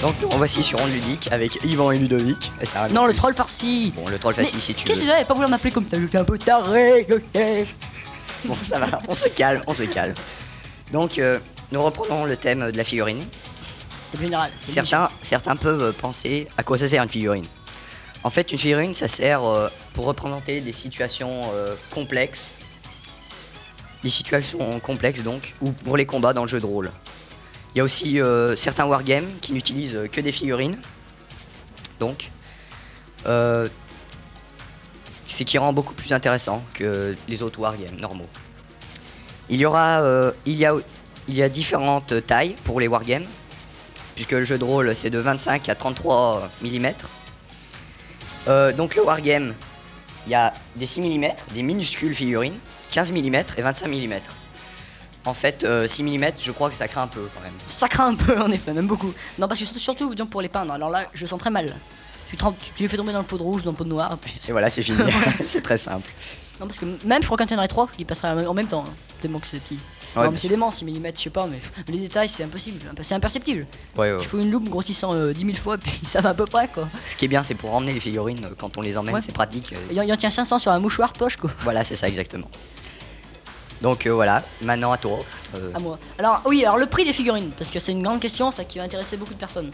Donc 0.04 0.20
nous 0.20 0.36
voici 0.36 0.62
sur 0.62 0.78
Onde 0.82 0.90
Ludique 0.92 1.32
avec 1.32 1.58
Yvan 1.64 1.90
et 1.90 1.98
Ludovic. 1.98 2.52
Et 2.60 2.92
Non 2.92 3.06
le 3.06 3.12
plus. 3.12 3.16
troll 3.16 3.34
farci 3.34 3.90
Bon, 3.96 4.06
le 4.06 4.18
troll 4.18 4.34
facile 4.34 4.60
si 4.60 4.74
tu 4.74 4.84
Qu'est-ce 4.84 5.00
que 5.00 5.06
veux. 5.06 5.12
c'est 5.18 5.24
pas 5.24 5.32
vouloir 5.32 5.48
m'appeler 5.48 5.70
comme 5.70 5.88
ça, 5.90 5.98
je 5.98 6.06
suis 6.06 6.18
un 6.18 6.24
peu 6.24 6.36
taré, 6.36 7.06
ok 7.10 7.40
Bon, 8.44 8.54
ça 8.62 8.78
va, 8.80 8.98
on 9.08 9.14
se 9.14 9.28
calme, 9.28 9.62
on 9.66 9.72
se 9.72 9.84
calme. 9.84 10.12
Donc, 10.92 11.18
euh, 11.18 11.38
nous 11.72 11.82
reprenons 11.82 12.26
le 12.26 12.36
thème 12.36 12.70
de 12.70 12.76
la 12.76 12.84
figurine. 12.84 13.24
Général. 14.20 14.50
Certains, 14.60 15.08
certains 15.22 15.56
peuvent 15.56 15.94
penser 15.94 16.48
à 16.58 16.62
quoi 16.62 16.76
ça 16.76 16.86
sert 16.86 17.02
une 17.02 17.08
figurine. 17.08 17.46
En 18.24 18.28
fait, 18.28 18.52
une 18.52 18.58
figurine, 18.58 18.92
ça 18.92 19.08
sert 19.08 19.42
euh, 19.42 19.70
pour 19.94 20.04
représenter 20.04 20.60
des 20.60 20.72
situations 20.72 21.50
euh, 21.54 21.74
complexes. 21.94 22.52
Des 24.02 24.10
situations 24.10 24.78
complexes, 24.80 25.22
donc, 25.22 25.54
ou 25.62 25.72
pour 25.72 25.96
les 25.96 26.04
combats 26.04 26.34
dans 26.34 26.42
le 26.42 26.48
jeu 26.48 26.60
de 26.60 26.66
rôle. 26.66 26.90
Il 27.74 27.78
y 27.78 27.80
a 27.80 27.84
aussi 27.84 28.20
euh, 28.20 28.54
certains 28.56 28.84
wargames 28.84 29.28
qui 29.40 29.52
n'utilisent 29.52 29.98
que 30.12 30.20
des 30.20 30.32
figurines. 30.32 30.76
Donc, 32.00 32.30
euh, 33.26 33.68
qui 35.42 35.58
rend 35.58 35.72
beaucoup 35.72 35.94
plus 35.94 36.12
intéressant 36.12 36.62
que 36.74 37.16
les 37.28 37.42
autres 37.42 37.58
wargames 37.58 37.96
normaux. 37.98 38.28
Il 39.48 39.60
y 39.60 39.66
euh, 39.66 40.30
a, 40.46 41.48
différentes 41.48 42.26
tailles 42.26 42.56
pour 42.64 42.80
les 42.80 42.88
wargames, 42.88 43.26
puisque 44.14 44.32
le 44.32 44.44
jeu 44.44 44.58
de 44.58 44.64
rôle 44.64 44.94
c'est 44.94 45.10
de 45.10 45.18
25 45.18 45.68
à 45.68 45.74
33 45.74 46.50
mm. 46.62 46.86
Euh, 48.46 48.72
donc 48.72 48.94
le 48.94 49.02
wargame, 49.02 49.54
il 50.26 50.32
y 50.32 50.34
a 50.34 50.52
des 50.76 50.86
6 50.86 51.00
mm, 51.00 51.26
des 51.54 51.62
minuscules 51.62 52.14
figurines, 52.14 52.58
15 52.92 53.12
mm 53.12 53.34
et 53.56 53.62
25 53.62 53.88
mm. 53.88 54.14
En 55.26 55.34
fait, 55.34 55.64
euh, 55.64 55.86
6 55.88 56.02
mm, 56.02 56.24
je 56.38 56.52
crois 56.52 56.68
que 56.70 56.76
ça 56.76 56.86
craint 56.88 57.02
un 57.02 57.06
peu 57.06 57.26
quand 57.34 57.40
même. 57.42 57.52
Ça 57.68 57.88
craint 57.88 58.06
un 58.08 58.14
peu 58.14 58.38
en 58.40 58.50
effet, 58.50 58.72
même 58.72 58.86
beaucoup. 58.86 59.12
Non, 59.38 59.48
parce 59.48 59.60
que 59.60 59.66
surtout, 59.78 60.14
pour 60.30 60.42
les 60.42 60.48
peindre. 60.48 60.72
Alors 60.72 60.90
là, 60.90 61.06
je 61.14 61.24
sens 61.26 61.38
très 61.38 61.50
mal. 61.50 61.74
Tu, 62.28 62.36
trempes- 62.36 62.56
tu, 62.62 62.70
tu 62.76 62.82
les 62.82 62.88
fais 62.88 62.96
tomber 62.96 63.12
dans 63.12 63.20
le 63.20 63.24
pot 63.24 63.38
de 63.38 63.42
rouge, 63.42 63.62
dans 63.62 63.70
le 63.70 63.76
pot 63.76 63.84
de 63.84 63.88
noir. 63.90 64.16
puis- 64.18 64.34
Et 64.48 64.52
voilà, 64.52 64.68
c'est 64.70 64.82
fini. 64.82 64.98
c'est 65.46 65.62
très 65.62 65.78
simple. 65.78 66.10
Non, 66.60 66.66
parce 66.66 66.78
que 66.78 66.84
même 67.04 67.20
je 67.22 67.26
crois 67.26 67.36
qu'un 67.38 67.46
tiendrait 67.46 67.68
3 67.68 67.88
qui 67.96 68.04
passerait 68.04 68.46
en 68.46 68.54
même 68.54 68.66
temps, 68.68 68.84
hein, 68.86 68.92
tellement 69.20 69.38
que 69.40 69.46
c'est 69.46 69.60
petit. 69.60 69.74
Ouais, 69.74 70.22
non, 70.22 70.22
bien 70.22 70.30
mais 70.32 70.38
c'est 70.38 70.48
dément, 70.48 70.70
6 70.70 70.84
mm, 70.84 71.08
je 71.16 71.20
sais 71.22 71.30
pas, 71.30 71.48
mais 71.50 71.58
les 71.92 71.98
détails 71.98 72.28
c'est 72.28 72.44
impossible, 72.44 72.78
c'est 73.02 73.14
imperceptible. 73.16 73.66
Ouais, 73.96 74.12
ouais. 74.12 74.18
Il 74.20 74.24
faut 74.28 74.38
une 74.38 74.50
loupe 74.52 74.68
grossissant 74.68 75.12
euh, 75.14 75.32
10 75.32 75.44
000 75.46 75.56
fois, 75.56 75.76
puis 75.78 75.90
ça 76.04 76.20
va 76.20 76.28
à 76.30 76.34
peu 76.34 76.44
près 76.46 76.68
quoi. 76.68 76.86
Ce 77.02 77.16
qui 77.16 77.24
est 77.24 77.28
bien, 77.28 77.42
c'est 77.42 77.56
pour 77.56 77.74
emmener 77.74 77.92
les 77.92 77.98
figurines, 77.98 78.44
euh, 78.44 78.54
quand 78.56 78.76
on 78.78 78.82
les 78.82 78.96
emmène, 78.96 79.20
c'est 79.20 79.32
pratique. 79.32 79.72
euh, 79.72 79.76
Il 79.90 79.96
y, 79.96 80.00
en- 80.00 80.04
il 80.04 80.08
y 80.08 80.12
en 80.12 80.16
tient 80.16 80.30
500 80.30 80.60
sur 80.60 80.70
un 80.70 80.78
mouchoir 80.78 81.12
poche 81.14 81.36
quoi. 81.36 81.50
Voilà, 81.62 81.82
c'est 81.82 81.96
ça 81.96 82.06
exactement. 82.06 82.48
Donc 83.84 84.06
euh, 84.06 84.14
voilà, 84.14 84.42
maintenant 84.62 84.92
à 84.92 84.96
toi. 84.96 85.18
Euh, 85.56 85.70
À 85.74 85.78
moi. 85.78 85.98
Alors 86.18 86.40
oui, 86.46 86.64
alors 86.64 86.78
le 86.78 86.86
prix 86.86 87.04
des 87.04 87.12
figurines, 87.12 87.50
parce 87.58 87.70
que 87.70 87.78
c'est 87.78 87.92
une 87.92 88.02
grande 88.02 88.18
question, 88.18 88.50
ça 88.50 88.64
qui 88.64 88.78
va 88.78 88.84
intéresser 88.84 89.18
beaucoup 89.18 89.34
de 89.34 89.38
personnes. 89.38 89.70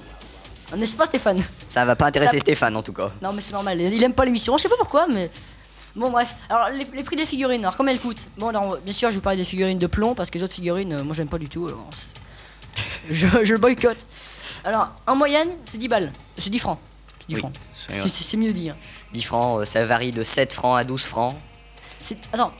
N'est-ce 0.77 0.97
pas 0.97 1.07
Stéphane? 1.07 1.41
Ça 1.69 1.85
va 1.85 1.95
pas 1.95 2.07
intéresser 2.07 2.39
Ça- 2.39 2.41
Stéphane 2.41 2.77
en 2.77 2.83
tout 2.83 2.93
cas. 2.93 3.11
Non 3.23 3.33
mais 3.33 3.41
c'est 3.41 3.53
normal, 3.53 3.81
il 3.81 4.03
aime 4.03 4.13
pas 4.13 4.25
l'émission, 4.25 4.59
je 4.59 4.63
sais 4.65 4.69
pas 4.69 4.77
pourquoi 4.77 5.07
mais... 5.07 5.31
Bon 5.95 6.11
bref, 6.11 6.35
alors 6.49 6.71
les, 6.71 6.87
les 6.93 7.05
prix 7.05 7.15
des 7.15 7.25
figurines, 7.25 7.61
alors 7.63 7.77
combien 7.77 7.93
elles 7.93 8.01
coûtent? 8.01 8.27
Bon 8.37 8.49
alors 8.49 8.79
bien 8.79 8.93
sûr 8.93 9.11
je 9.11 9.15
vous 9.15 9.21
parler 9.21 9.39
des 9.39 9.45
figurines 9.45 9.79
de 9.79 9.87
plomb 9.87 10.15
parce 10.17 10.29
que 10.31 10.39
les 10.39 10.45
autres 10.45 10.55
figurines 10.55 10.93
euh, 10.93 11.03
moi 11.05 11.15
j'aime 11.15 11.29
pas 11.29 11.39
du 11.39 11.49
tout, 11.49 11.69
alors, 11.69 11.89
je, 13.11 13.27
je 13.45 13.53
le 13.53 13.59
boycotte. 13.59 14.05
Alors 14.65 14.89
en 15.07 15.15
moyenne 15.15 15.49
c'est 15.67 15.79
10 15.79 15.87
balles, 15.89 16.13
c'est 16.37 16.51
10 16.51 16.59
francs. 16.59 16.79
C'est 17.21 17.29
10 17.29 17.35
Oui, 17.35 17.41
francs. 17.41 17.53
c'est- 18.09 18.37
mieux 18.37 18.53
dit. 18.53 18.71
hein. 18.71 18.77
10 19.13 19.23
francs, 19.23 19.61
euh, 19.61 19.65
ça 19.65 19.85
varie 19.85 20.11
de 20.13 20.25
7 20.25 20.53
francs 20.53 20.79
à 20.79 20.83
12 20.85 21.05
francs. 21.05 21.35
Attends, 22.33 22.53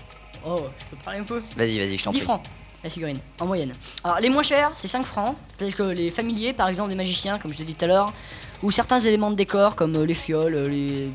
oh 0.47 0.61
je 0.79 0.85
peux 0.97 1.03
parler 1.03 1.21
un 1.21 1.25
peu 1.25 1.41
Vas-y, 1.57 1.79
vas-y, 1.79 1.97
je 1.97 2.05
t'en 2.05 2.11
10 2.11 2.19
prie. 2.19 2.25
francs 2.27 2.43
la 2.83 2.89
figurine 2.89 3.19
en 3.41 3.47
moyenne. 3.47 3.75
Alors 4.05 4.21
les 4.21 4.31
moins 4.31 4.43
chers 4.43 4.73
c'est 4.77 4.89
5 4.89 5.05
francs, 5.05 5.37
tels 5.59 5.75
que 5.75 5.83
les 5.83 6.11
familiers 6.11 6.53
par 6.55 6.69
exemple 6.69 6.89
des 6.89 6.95
magiciens 6.95 7.39
comme 7.39 7.53
je 7.53 7.59
l'ai 7.59 7.65
dit 7.65 7.75
tout 7.75 7.85
à 7.85 7.89
l'heure, 7.89 8.13
ou 8.63 8.71
certains 8.71 8.99
éléments 9.01 9.31
de 9.31 9.37
décor 9.37 9.77
comme 9.77 9.95
euh, 9.97 10.07
les 10.07 10.15
fioles, 10.15 10.55
euh, 10.55 10.69
les, 10.69 11.09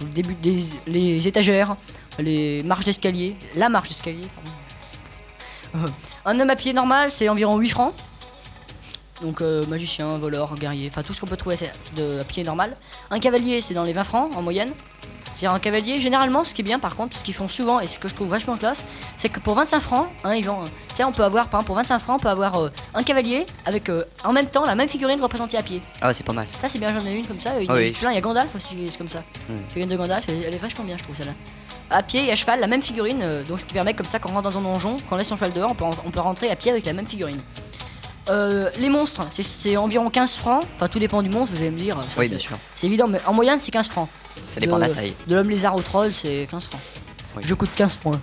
le 0.00 0.06
début 0.14 0.34
des, 0.34 0.64
les 0.88 1.28
étagères, 1.28 1.76
les 2.18 2.62
marches 2.64 2.84
d'escalier, 2.86 3.36
la 3.54 3.68
marche 3.68 3.88
d'escalier. 3.88 4.26
pardon. 4.34 5.86
Euh, 5.86 5.88
un 6.24 6.40
homme 6.40 6.50
à 6.50 6.56
pied 6.56 6.72
normal 6.72 7.10
c'est 7.10 7.28
environ 7.28 7.56
8 7.56 7.68
francs. 7.68 7.94
Donc 9.20 9.40
euh, 9.40 9.64
magicien, 9.66 10.08
voleur, 10.18 10.52
guerrier, 10.56 10.88
enfin 10.90 11.04
tout 11.04 11.14
ce 11.14 11.20
qu'on 11.20 11.28
peut 11.28 11.36
trouver 11.36 11.54
de 11.96 12.18
à 12.20 12.24
pied 12.24 12.42
normal. 12.42 12.76
Un 13.12 13.20
cavalier 13.20 13.60
c'est 13.60 13.74
dans 13.74 13.84
les 13.84 13.92
20 13.92 14.02
francs 14.04 14.36
en 14.36 14.42
moyenne. 14.42 14.72
C'est-à-dire 15.34 15.52
un 15.54 15.58
cavalier, 15.58 16.00
généralement 16.00 16.44
ce 16.44 16.54
qui 16.54 16.60
est 16.62 16.64
bien 16.64 16.78
par 16.78 16.94
contre, 16.96 17.16
ce 17.16 17.24
qu'ils 17.24 17.34
font 17.34 17.48
souvent 17.48 17.80
et 17.80 17.86
ce 17.86 17.98
que 17.98 18.08
je 18.08 18.14
trouve 18.14 18.28
vachement 18.28 18.56
classe, 18.56 18.84
c'est 19.16 19.28
que 19.28 19.40
pour 19.40 19.54
25 19.54 19.80
francs, 19.80 20.06
hein, 20.24 20.34
ils 20.34 20.44
vendent, 20.44 20.68
tu 20.90 20.96
sais, 20.96 21.04
on 21.04 21.12
peut 21.12 21.24
avoir, 21.24 21.46
par 21.46 21.60
exemple, 21.60 21.66
pour 21.66 21.76
25 21.76 21.98
francs, 22.00 22.16
on 22.18 22.22
peut 22.22 22.28
avoir 22.28 22.60
euh, 22.60 22.70
un 22.94 23.02
cavalier 23.02 23.46
avec 23.64 23.88
euh, 23.88 24.04
en 24.24 24.32
même 24.32 24.46
temps 24.46 24.64
la 24.64 24.74
même 24.74 24.88
figurine 24.88 25.20
représentée 25.20 25.56
à 25.56 25.62
pied. 25.62 25.80
Ah, 26.00 26.12
c'est 26.12 26.24
pas 26.24 26.32
mal. 26.32 26.46
Ça, 26.48 26.68
c'est 26.68 26.78
bien, 26.78 26.92
j'en 26.92 27.04
ai 27.06 27.14
une 27.16 27.26
comme 27.26 27.40
ça. 27.40 27.58
Il 27.60 27.64
y 27.64 27.68
Ah 27.70 27.74
oui. 27.74 27.92
plein, 27.92 28.10
il 28.10 28.14
y 28.14 28.18
a 28.18 28.20
Gandalf 28.20 28.54
aussi, 28.54 28.76
c'est 28.90 28.98
comme 28.98 29.08
ça. 29.08 29.22
Figurine 29.70 29.88
de 29.90 29.96
Gandalf, 29.96 30.24
elle, 30.28 30.42
elle 30.46 30.54
est 30.54 30.58
vachement 30.58 30.84
bien, 30.84 30.96
je 30.98 31.02
trouve 31.04 31.16
celle-là. 31.16 31.32
À 31.90 32.02
pied 32.02 32.26
et 32.26 32.32
à 32.32 32.34
cheval, 32.34 32.60
la 32.60 32.66
même 32.68 32.80
figurine, 32.82 33.20
euh, 33.22 33.42
donc 33.44 33.60
ce 33.60 33.66
qui 33.66 33.74
permet 33.74 33.92
comme 33.94 34.06
ça, 34.06 34.18
quand 34.18 34.30
on 34.30 34.34
rentre 34.34 34.50
dans 34.50 34.58
un 34.58 34.62
donjon, 34.62 34.96
quand 35.08 35.16
on 35.16 35.18
laisse 35.18 35.28
son 35.28 35.36
cheval 35.36 35.52
dehors, 35.52 35.70
on 35.70 35.74
peut, 35.74 35.84
on 36.06 36.10
peut 36.10 36.20
rentrer 36.20 36.50
à 36.50 36.56
pied 36.56 36.70
avec 36.70 36.84
la 36.86 36.92
même 36.94 37.06
figurine. 37.06 37.38
Euh, 38.28 38.70
les 38.78 38.88
monstres, 38.88 39.26
c'est- 39.30 39.76
environ 39.76 40.08
15 40.10 40.34
francs. 40.34 40.64
Enfin, 40.76 40.88
tout 40.88 40.98
dépend 40.98 41.22
du 41.22 41.28
monstre, 41.28 41.54
vous 41.56 41.60
allez 41.60 41.70
me 41.70 41.78
dire. 41.78 41.96
ça, 41.96 42.06
Oui, 42.18 42.26
c'est- 42.26 42.30
bien 42.30 42.38
sûr. 42.38 42.58
C'est 42.76 42.86
évident, 42.86 43.08
mais 43.08 43.20
en 43.26 43.32
moyenne, 43.32 43.58
c'est 43.58 43.70
15 43.72 43.88
francs. 43.88 44.08
Ça 44.48 44.60
dépend 44.60 44.76
de 44.76 44.82
la 44.82 44.88
taille. 44.88 45.14
De 45.26 45.34
l'homme 45.36 45.50
lézard 45.50 45.74
au 45.74 45.82
troll, 45.82 46.12
c'est 46.14 46.46
15 46.50 46.66
francs. 46.66 46.80
Oui. 47.36 47.42
Je 47.44 47.54
coûte 47.54 47.70
15 47.76 47.96
francs. 47.96 48.16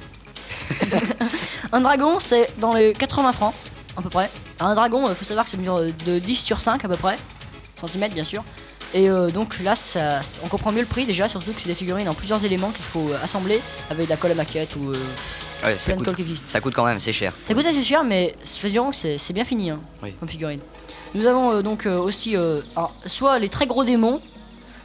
un 1.71 1.81
dragon, 1.81 2.19
c'est 2.19 2.47
dans 2.59 2.73
les 2.73 2.93
80 2.93 3.31
francs, 3.33 3.53
à 3.97 4.01
peu 4.01 4.09
près. 4.09 4.29
Un 4.59 4.75
dragon, 4.75 5.03
il 5.09 5.15
faut 5.15 5.25
savoir 5.25 5.45
que 5.45 5.51
c'est 5.51 5.57
mesure 5.57 5.79
de 6.05 6.19
10 6.19 6.35
sur 6.35 6.61
5 6.61 6.83
à 6.85 6.87
peu 6.87 6.95
près. 6.95 7.17
Centimètres, 7.79 8.13
bien 8.13 8.23
sûr. 8.23 8.43
Et 8.93 9.09
euh, 9.09 9.29
donc 9.29 9.59
là, 9.63 9.75
ça, 9.75 10.19
on 10.43 10.47
comprend 10.47 10.71
mieux 10.71 10.81
le 10.81 10.85
prix 10.87 11.05
déjà, 11.05 11.29
surtout 11.29 11.51
que 11.51 11.61
c'est 11.61 11.69
des 11.69 11.75
figurines 11.75 12.09
en 12.09 12.13
plusieurs 12.13 12.43
éléments 12.43 12.71
qu'il 12.71 12.83
faut 12.85 13.09
euh, 13.09 13.17
assembler 13.23 13.61
avec 13.91 14.05
de 14.05 14.09
la 14.09 14.17
colle 14.17 14.31
à 14.31 14.35
maquette 14.35 14.75
ou 14.75 14.91
euh, 14.91 14.95
Ouais, 15.63 15.75
ça 15.77 15.93
coûte, 15.93 16.15
qui 16.15 16.21
existe. 16.21 16.49
ça 16.49 16.61
coûte 16.61 16.73
quand 16.73 16.85
même, 16.85 16.99
c'est 16.99 17.11
cher. 17.13 17.33
Ça 17.45 17.53
coûte 17.53 17.65
assez 17.65 17.83
cher, 17.83 18.03
mais 18.03 18.35
faisons, 18.43 18.91
c'est 18.91 19.17
c'est 19.17 19.33
bien 19.33 19.43
fini 19.43 19.69
hein, 19.71 19.79
Oui. 20.03 20.13
comme 20.19 20.29
figurine. 20.29 20.59
Nous 21.15 21.25
avons 21.25 21.51
euh, 21.53 21.61
donc 21.61 21.85
euh, 21.85 21.97
aussi 21.97 22.37
euh, 22.37 22.61
alors, 22.75 22.91
soit 23.05 23.39
les 23.39 23.49
très 23.49 23.65
gros 23.67 23.83
démons 23.83 24.21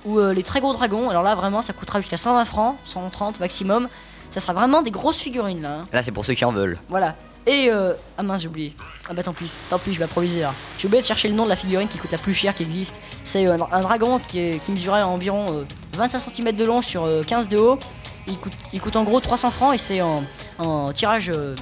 ou 0.04 0.18
les 0.20 0.42
très 0.42 0.60
gros 0.60 0.72
dragons. 0.74 1.08
Alors 1.08 1.22
là, 1.22 1.34
vraiment, 1.34 1.62
ça 1.62 1.72
coûtera 1.72 2.00
jusqu'à 2.00 2.16
120 2.18 2.44
francs, 2.44 2.76
130 2.84 3.40
maximum. 3.40 3.88
Ça 4.30 4.40
sera 4.40 4.52
vraiment 4.52 4.82
des 4.82 4.90
grosses 4.90 5.18
figurines 5.18 5.62
là. 5.62 5.78
hein. 5.80 5.84
Là, 5.92 6.02
c'est 6.02 6.10
pour 6.12 6.24
ceux 6.26 6.34
qui 6.34 6.44
en 6.44 6.52
veulent. 6.52 6.78
Voilà. 6.88 7.14
Et 7.46 7.68
euh, 7.70 7.92
ah 8.18 8.22
mince, 8.22 8.42
j'ai 8.42 8.48
oublié. 8.48 8.74
Ah 9.08 9.12
bah 9.14 9.22
tant 9.22 9.32
pis, 9.34 9.50
tant 9.70 9.78
pis, 9.78 9.92
je 9.92 9.98
vais 9.98 10.04
improviser 10.06 10.40
là. 10.40 10.52
J'ai 10.78 10.86
oublié 10.88 11.02
de 11.02 11.06
chercher 11.06 11.28
le 11.28 11.34
nom 11.34 11.44
de 11.44 11.50
la 11.50 11.56
figurine 11.56 11.88
qui 11.88 11.98
coûte 11.98 12.10
la 12.12 12.18
plus 12.18 12.32
chère 12.34 12.54
qui 12.54 12.62
existe. 12.62 12.98
C'est 13.22 13.46
un 13.46 13.80
dragon 13.80 14.18
qui, 14.28 14.38
est, 14.40 14.64
qui 14.64 14.72
mesurait 14.72 15.02
environ 15.02 15.44
euh, 15.52 15.64
25 15.92 16.18
cm 16.34 16.52
de 16.56 16.64
long 16.64 16.80
sur 16.82 17.04
euh, 17.04 17.22
15 17.22 17.48
de 17.50 17.58
haut. 17.58 17.78
Il 18.26 18.38
coûte, 18.38 18.52
il 18.72 18.80
coûte 18.80 18.96
en 18.96 19.04
gros 19.04 19.20
300 19.20 19.50
francs 19.50 19.74
et 19.74 19.78
c'est 19.78 20.00
en, 20.00 20.22
en 20.58 20.92
tirage, 20.92 21.30
euh, 21.34 21.54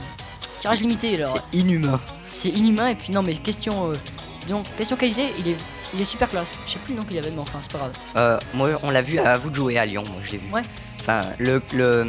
tirage 0.60 0.80
limité. 0.80 1.16
Alors, 1.16 1.34
C'est 1.52 1.58
inhumain. 1.58 2.00
c'est 2.32 2.48
inhumain 2.50 2.88
et 2.88 2.94
puis 2.94 3.12
non 3.12 3.22
mais 3.22 3.34
question, 3.34 3.90
euh, 3.90 3.94
disons, 4.46 4.62
question 4.78 4.96
qualité, 4.96 5.24
il 5.40 5.48
est, 5.48 5.56
il 5.94 6.00
est 6.00 6.04
super 6.04 6.28
classe. 6.30 6.58
Je 6.66 6.72
sais 6.72 6.78
plus 6.78 6.94
le 6.94 7.00
nom 7.00 7.06
qu'il 7.06 7.18
avait 7.18 7.30
mais 7.30 7.40
enfin 7.40 7.58
c'est 7.62 7.72
pas 7.72 7.78
grave. 7.78 7.92
Euh, 8.16 8.38
moi, 8.54 8.68
on 8.84 8.90
l'a 8.90 9.02
vu 9.02 9.18
à 9.18 9.36
vous 9.38 9.50
de 9.50 9.54
jouer 9.56 9.78
à 9.78 9.86
Lyon, 9.86 10.04
moi 10.06 10.16
je 10.22 10.32
l'ai 10.32 10.38
vu. 10.38 10.52
Ouais. 10.52 10.62
Enfin, 11.00 11.22
le, 11.38 11.60
le, 11.72 12.06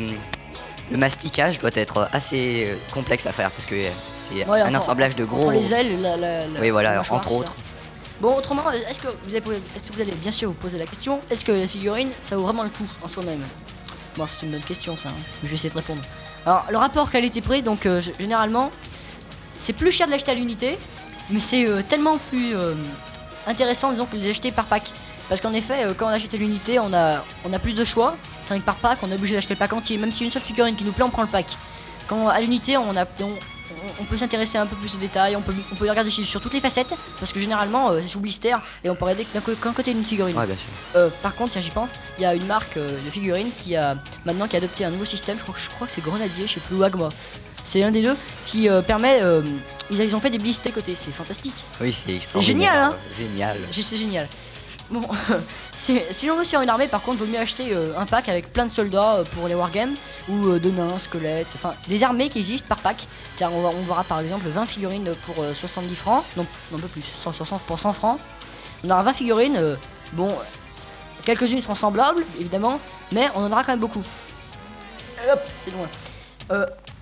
le 0.91 0.97
masticage 0.97 1.57
doit 1.57 1.71
être 1.73 2.07
assez 2.13 2.67
euh, 2.67 2.75
complexe 2.93 3.25
à 3.25 3.31
faire 3.31 3.49
parce 3.49 3.65
que 3.65 3.75
c'est 4.15 4.45
Ouais, 4.47 4.61
un 4.61 4.67
entre- 4.67 4.77
assemblage 4.77 5.15
de 5.15 5.25
gros. 5.25 5.49
les 5.49 5.73
ailes, 5.73 5.99
la, 5.99 6.15
la, 6.15 6.45
la- 6.47 6.59
Oui, 6.59 6.69
voilà, 6.69 7.01
entre 7.09 7.31
autres. 7.31 7.55
Bon, 8.21 8.37
autrement, 8.37 8.69
est-ce 8.71 8.99
que 9.01 9.07
vous 9.23 9.29
allez, 9.35 9.43
est-ce 9.75 9.89
que 9.89 9.95
vous 9.95 10.01
allez 10.01 10.11
bien 10.13 10.31
sûr 10.31 10.49
vous 10.49 10.53
poser 10.55 10.77
la 10.77 10.85
question 10.85 11.19
est-ce 11.31 11.43
que 11.43 11.51
la 11.51 11.67
figurine, 11.67 12.09
ça 12.21 12.37
vaut 12.37 12.43
vraiment 12.43 12.61
le 12.63 12.69
coup 12.69 12.85
en 13.01 13.07
soi-même? 13.07 13.41
Bon, 14.17 14.25
c'est 14.27 14.45
une 14.45 14.51
bonne 14.51 14.61
question, 14.61 14.95
ça. 14.97 15.09
hein. 15.09 15.13
Je 15.43 15.47
vais 15.47 15.55
essayer 15.55 15.69
de 15.69 15.75
répondre. 15.75 16.01
Alors, 16.45 16.65
le 16.69 16.77
rapport 16.77 17.09
qualité-prix, 17.09 17.61
donc 17.61 17.85
euh, 17.85 18.01
généralement, 18.19 18.69
c'est 19.59 19.73
plus 19.73 19.91
cher 19.91 20.07
de 20.07 20.11
l'acheter 20.11 20.31
à 20.31 20.35
l'unité, 20.35 20.77
mais 21.29 21.39
c'est 21.39 21.67
euh, 21.67 21.81
tellement 21.87 22.17
plus 22.29 22.55
euh, 22.55 22.75
intéressant, 23.47 23.91
disons, 23.91 24.05
que 24.05 24.15
de 24.17 24.21
les 24.21 24.29
acheter 24.29 24.51
par 24.51 24.65
pack. 24.65 24.83
Parce 25.29 25.39
qu'en 25.41 25.53
effet, 25.53 25.87
quand 25.97 26.05
on 26.05 26.09
achète 26.09 26.33
à 26.33 26.37
l'unité, 26.37 26.79
on 26.79 26.93
a, 26.93 27.23
on 27.45 27.53
a 27.53 27.59
plus 27.59 27.73
de 27.73 27.85
choix. 27.85 28.15
Tandis 28.47 28.59
que 28.59 28.65
par 28.65 28.75
pack, 28.75 28.99
on 29.03 29.09
est 29.09 29.15
obligé 29.15 29.33
d'acheter 29.33 29.53
le 29.53 29.59
pack 29.59 29.71
entier. 29.71 29.97
Même 29.97 30.11
si 30.11 30.25
une 30.25 30.29
seule 30.29 30.41
figurine 30.41 30.75
qui 30.75 30.83
nous 30.83 30.91
plaît, 30.91 31.05
on 31.05 31.09
prend 31.09 31.21
le 31.21 31.29
pack. 31.29 31.45
Quand 32.07 32.27
à 32.27 32.41
l'unité, 32.41 32.75
on, 32.75 32.95
a, 32.97 33.05
on, 33.21 33.31
on 33.99 34.03
peut 34.05 34.17
s'intéresser 34.17 34.57
un 34.57 34.65
peu 34.65 34.75
plus 34.75 34.95
aux 34.95 34.99
détails, 34.99 35.35
on 35.35 35.41
peut, 35.41 35.53
on 35.71 35.75
peut 35.75 35.89
regarder 35.89 36.11
sur, 36.11 36.25
sur 36.25 36.41
toutes 36.41 36.53
les 36.53 36.61
facettes, 36.61 36.93
parce 37.19 37.31
que 37.33 37.39
généralement, 37.39 37.89
euh, 37.91 37.99
c'est 38.01 38.07
sous 38.07 38.19
blister, 38.19 38.55
et 38.83 38.89
on 38.89 38.95
peut 38.95 39.05
regarder 39.05 39.25
qu'un 39.25 39.73
côté 39.73 39.93
d'une 39.93 40.05
figurine. 40.05 40.37
Ouais, 40.37 40.45
bien 40.45 40.55
sûr. 40.55 40.65
Euh, 40.95 41.09
par 41.21 41.35
contre, 41.35 41.51
tiens, 41.53 41.61
j'y 41.61 41.69
pense, 41.69 41.91
il 42.17 42.23
y 42.23 42.25
a 42.25 42.33
une 42.35 42.45
marque 42.45 42.77
euh, 42.77 42.89
de 42.89 43.09
figurines 43.09 43.49
qui 43.57 43.75
a 43.75 43.95
maintenant 44.25 44.47
qui 44.47 44.55
a 44.55 44.59
adopté 44.59 44.85
un 44.85 44.89
nouveau 44.91 45.05
système. 45.05 45.37
Je 45.37 45.43
crois, 45.43 45.55
que- 45.55 45.61
je 45.61 45.69
crois 45.69 45.87
que 45.87 45.93
c'est 45.93 46.03
Grenadier, 46.03 46.47
je 46.47 46.53
sais 46.53 46.59
plus, 46.59 46.83
Agma. 46.83 47.09
C'est 47.63 47.79
l'un 47.79 47.91
des 47.91 48.01
deux 48.01 48.15
qui 48.45 48.67
permet. 48.85 49.21
ils, 49.89 50.15
ont 50.15 50.19
fait 50.19 50.29
des 50.29 50.37
blisters 50.37 50.73
côté, 50.73 50.95
c'est 50.97 51.13
fantastique. 51.13 51.53
Oui, 51.79 51.93
c'est 51.93 52.19
C'est 52.19 52.41
génial, 52.41 52.77
hein 52.77 52.95
Génial. 53.17 53.57
C'est 53.71 53.95
génial. 53.95 54.27
Bon, 54.93 55.01
si 55.73 56.27
l'on 56.27 56.37
veut 56.37 56.43
se 56.43 56.51
faire 56.51 56.61
une 56.61 56.69
armée, 56.69 56.87
par 56.87 57.01
contre, 57.01 57.17
vaut 57.17 57.25
mieux 57.25 57.39
acheter 57.39 57.73
euh, 57.73 57.97
un 57.97 58.05
pack 58.05 58.29
avec 58.29 58.53
plein 58.53 58.67
de 58.67 58.71
soldats 58.71 59.15
euh, 59.15 59.23
pour 59.23 59.47
les 59.47 59.55
wargames 59.55 59.95
ou 60.29 60.49
euh, 60.49 60.59
de 60.59 60.69
nains, 60.69 60.99
squelettes, 60.99 61.47
enfin 61.55 61.73
des 61.87 62.03
armées 62.03 62.29
qui 62.29 62.37
existent 62.37 62.67
par 62.67 62.77
pack. 62.77 63.07
On, 63.41 63.45
on 63.47 63.81
verra 63.87 64.03
par 64.03 64.19
exemple 64.19 64.45
20 64.45 64.65
figurines 64.67 65.11
pour 65.25 65.43
euh, 65.43 65.51
70 65.51 65.95
francs, 65.95 66.23
non, 66.37 66.45
un 66.75 66.77
peu 66.77 66.87
plus, 66.87 67.01
100, 67.01 67.33
100 67.33 67.57
pour 67.65 67.79
100 67.79 67.93
francs. 67.93 68.19
On 68.83 68.91
aura 68.91 69.01
20 69.01 69.13
figurines, 69.13 69.77
bon, 70.11 70.29
quelques-unes 71.25 71.61
seront 71.63 71.73
semblables, 71.73 72.23
évidemment, 72.39 72.79
mais 73.13 73.27
on 73.33 73.43
en 73.43 73.51
aura 73.51 73.63
quand 73.63 73.71
même 73.71 73.79
beaucoup. 73.79 74.03
Hop, 75.31 75.39
c'est 75.55 75.71
loin. 75.71 75.87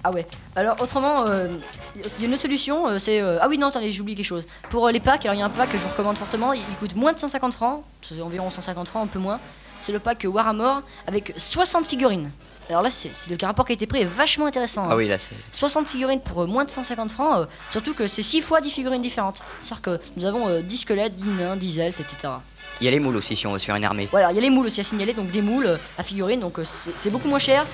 Euh, 0.03 0.10
ah 0.10 0.12
ouais. 0.12 0.25
Alors 0.55 0.81
autrement, 0.81 1.25
euh, 1.27 1.48
il 1.96 2.22
y 2.22 2.24
a 2.24 2.27
une 2.27 2.34
autre 2.34 2.41
solution, 2.41 2.88
euh, 2.88 3.00
c'est... 3.00 3.22
euh, 3.22 3.38
ah 3.41 3.48
oui, 3.48 3.58
non, 3.58 3.67
attendez, 3.67 3.91
j'oublie 3.91 4.15
quelque 4.15 4.25
chose. 4.25 4.46
Pour 4.70 4.88
euh, 4.88 4.91
les 4.91 5.00
packs, 5.00 5.24
alors 5.25 5.36
il 5.36 5.39
y 5.39 5.41
a 5.41 5.46
un 5.46 5.50
pack 5.50 5.72
que 5.72 5.77
je 5.77 5.84
vous 5.84 5.89
recommande 5.89 6.17
fortement, 6.17 6.53
il, 6.53 6.62
il 6.70 6.75
coûte 6.77 6.96
moins 6.96 7.13
de 7.13 7.20
150 7.20 7.53
francs, 7.53 7.84
c'est 8.01 8.22
environ 8.22 8.50
150 8.50 8.88
francs, 8.88 9.03
un 9.03 9.08
peu 9.08 9.20
moins. 9.20 9.39
C'est 9.81 9.91
le 9.91 10.00
pack 10.00 10.25
Warhammer 10.29 10.74
avec 11.08 11.34
60 11.38 11.86
figurines. 11.86 12.29
Alors 12.70 12.84
là, 12.84 12.89
c'est 12.91 13.13
c'est- 13.13 13.31
le 13.31 13.46
rapport 13.46 13.65
qualité-prix 13.65 14.01
est 14.01 14.05
vachement 14.05 14.46
intéressant. 14.46 14.86
Ah 14.88 14.93
hein. 14.93 14.96
oui, 14.98 15.08
là 15.08 15.17
c'est. 15.17 15.36
60 15.51 15.88
figurines 15.88 16.22
pour 16.22 16.43
euh, 16.43 16.46
moins 16.48 16.63
de 16.63 16.70
150 16.70 17.12
francs, 17.12 17.38
euh, 17.39 17.46
surtout 17.70 17.93
que 17.93 18.08
c'est 18.08 18.24
6 18.24 18.41
fois 18.41 18.62
10 18.62 18.70
figurines 18.70 19.01
différentes. 19.01 19.41
C'est-à-dire 19.60 19.81
que 19.81 20.00
nous 20.17 20.25
avons 20.25 20.48
euh, 20.48 20.62
10 20.62 20.77
squelettes, 20.77 21.15
10 21.15 21.29
nains, 21.31 21.55
10 21.55 21.79
elfes, 21.79 22.00
etc. 22.00 22.34
Il 22.79 22.86
y 22.86 22.88
a 22.88 22.91
les 22.91 23.00
moules 23.00 23.15
aussi 23.17 23.36
si 23.36 23.46
on 23.46 23.53
veut 23.53 23.60
se 23.60 23.65
faire 23.65 23.75
une 23.75 23.84
armée. 23.84 24.08
Voilà, 24.12 24.31
il 24.31 24.36
y 24.36 24.38
a 24.38 24.41
les 24.41 24.50
moules 24.50 24.65
aussi 24.67 24.79
à 24.79 24.84
signaler, 24.84 25.13
donc 25.13 25.29
des 25.31 25.41
moules 25.41 25.65
euh, 25.65 25.77
à 25.98 26.03
figurines, 26.03 26.39
donc 26.39 26.60
euh, 26.60 26.63
c'est 26.65 26.91
c'est 26.98 27.10
beaucoup 27.10 27.27
moins 27.27 27.39
cher. 27.39 27.65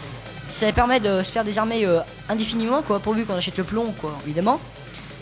Ça 0.49 0.71
permet 0.71 0.99
de 0.99 1.23
se 1.23 1.31
faire 1.31 1.43
des 1.43 1.57
armées 1.57 1.85
euh, 1.85 1.99
indéfiniment, 2.29 2.81
quoi, 2.81 2.99
pourvu 2.99 3.25
qu'on 3.25 3.35
achète 3.35 3.57
le 3.57 3.63
plomb, 3.63 3.93
quoi, 3.99 4.17
évidemment. 4.25 4.59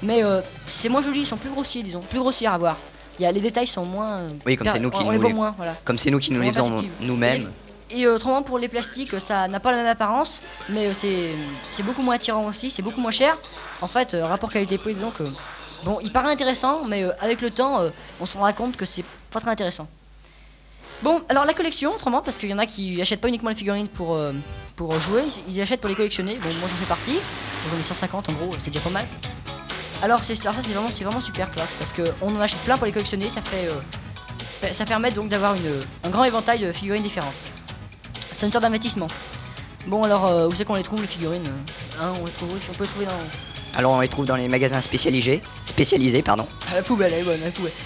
Mais 0.04 0.24
euh, 0.24 0.42
c'est 0.68 0.90
moins 0.90 1.02
joli, 1.02 1.22
ils 1.22 1.26
sont 1.26 1.38
plus 1.38 1.50
grossiers, 1.50 1.82
disons, 1.84 2.02
plus 2.02 2.20
grossiers 2.20 2.48
à 2.48 2.58
voir. 2.58 2.78
Il 3.18 3.24
y 3.24 3.26
a, 3.26 3.32
les 3.32 3.42
détails 3.42 3.66
sont 3.68 3.86
moins. 3.86 4.18
euh, 4.20 4.30
Oui, 4.46 4.56
comme 4.58 4.70
c'est 4.70 4.80
nous 4.80 4.92
qui 4.92 5.02
on, 5.02 5.06
nous 5.06 5.12
les 5.12 5.18
voit 5.18 5.30
les- 5.30 5.34
moins, 5.36 5.54
voilà. 5.58 5.74
Comme 5.84 5.98
c'est 5.98 6.12
nous 6.12 6.20
qui 6.20 6.32
nous 6.32 6.42
les 6.42 6.52
faisons 6.52 6.84
nous-mêmes. 7.02 7.50
Et, 7.90 8.02
et, 8.02 8.08
autrement, 8.08 8.44
pour 8.44 8.60
les 8.60 8.68
plastiques, 8.68 9.20
ça 9.20 9.48
n'a 9.48 9.60
pas 9.60 9.72
la 9.72 9.78
même 9.78 9.88
apparence, 9.88 10.42
mais 10.70 10.94
c'est 10.94 11.84
beaucoup 11.84 12.02
moins 12.04 12.16
attirant 12.16 12.46
aussi, 12.46 12.70
c'est 12.70 12.82
beaucoup 12.82 13.02
moins 13.02 13.12
cher. 13.12 13.36
En 13.82 13.88
fait, 13.88 14.16
rapport 14.22 14.52
qualité-prix, 14.52 14.94
disons 14.94 15.12
que. 15.12 15.24
Bon, 15.84 16.00
il 16.02 16.12
paraît 16.12 16.32
intéressant, 16.32 16.84
mais 16.88 17.04
avec 17.22 17.42
le 17.42 17.52
temps, 17.52 17.80
on 18.20 18.26
se 18.26 18.34
rendra 18.36 18.54
compte 18.54 18.76
que 18.76 18.86
c'est 18.86 19.06
pas 19.32 19.40
très 19.40 19.52
intéressant. 19.52 19.88
Bon, 21.04 21.22
alors 21.30 21.46
la 21.46 21.54
collection, 21.54 21.94
autrement, 21.94 22.22
parce 22.22 22.38
qu'il 22.38 22.50
y 22.50 22.54
en 22.54 22.58
a 22.58 22.66
qui 22.66 23.02
achètent 23.02 23.22
pas 23.22 23.28
uniquement 23.28 23.50
les 23.50 23.56
figurines 23.56 23.88
pour, 23.88 24.16
euh, 24.16 24.32
pour 24.76 24.92
jouer, 25.00 25.24
ils- 25.48 25.62
achètent 25.62 25.82
pour 25.82 25.90
les 25.90 25.96
collectionner. 25.96 26.36
Bon, 26.36 26.50
moi 26.60 26.70
j'en 26.70 26.76
fais 26.76 26.86
partie, 26.86 27.18
j'en 27.72 27.80
ai 27.80 27.84
150 27.84 28.30
en 28.30 28.34
gros, 28.34 28.52
c'est 28.60 28.70
déjà 28.72 28.82
pas 28.84 28.90
mal. 28.90 29.06
Alors, 30.02 30.24
ça 30.24 30.36
c'est 30.36 30.44
vraiment, 30.48 30.88
vraiment 30.88 31.22
super 31.22 31.50
classe, 31.52 31.74
parce 31.80 31.94
qu'on 31.94 32.36
en 32.36 32.40
achète 32.42 32.60
plein 32.60 32.78
pour 32.78 32.86
les 32.86 32.92
collectionner, 32.92 33.30
ça 33.30 33.42
fait. 33.42 33.68
euh, 33.68 34.72
ça 34.74 34.86
permet 34.86 35.12
donc 35.12 35.30
d'avoir 35.30 35.56
un 36.04 36.10
grand 36.10 36.24
éventail 36.24 36.60
de 36.60 36.72
figurines 36.72 37.04
différentes. 37.04 37.34
C'est 38.34 38.46
une 38.48 38.52
sorte 38.52 38.64
d'investissement. 38.64 39.08
Bon 39.88 40.04
alors, 40.04 40.26
euh, 40.26 40.48
où 40.48 40.54
c'est 40.56 40.66
qu'on 40.66 40.76
les 40.76 40.84
trouve 40.84 41.02
les 41.02 41.08
figurines? 41.08 41.44
On, 42.02 42.26
les 42.26 42.32
trouve, 42.32 42.50
on 42.70 42.74
peut 42.74 42.84
les 42.84 42.90
trouver 42.90 43.06
dans 43.06 43.12
Alors 43.78 43.92
on 43.94 44.00
les 44.00 44.08
trouve 44.08 44.26
dans 44.26 44.36
les 44.38 44.48
magasins 44.48 44.80
spécialisés, 44.82 45.42
spécialisés 45.66 46.22
pardon. 46.22 46.48
à 46.72 46.76
la 46.76 46.82
poubelle, 46.82 47.12
elle 47.14 47.22
est 47.22 47.24
bonne, 47.24 47.42
à 47.42 47.46
la 47.46 47.52
poubelle. 47.52 47.72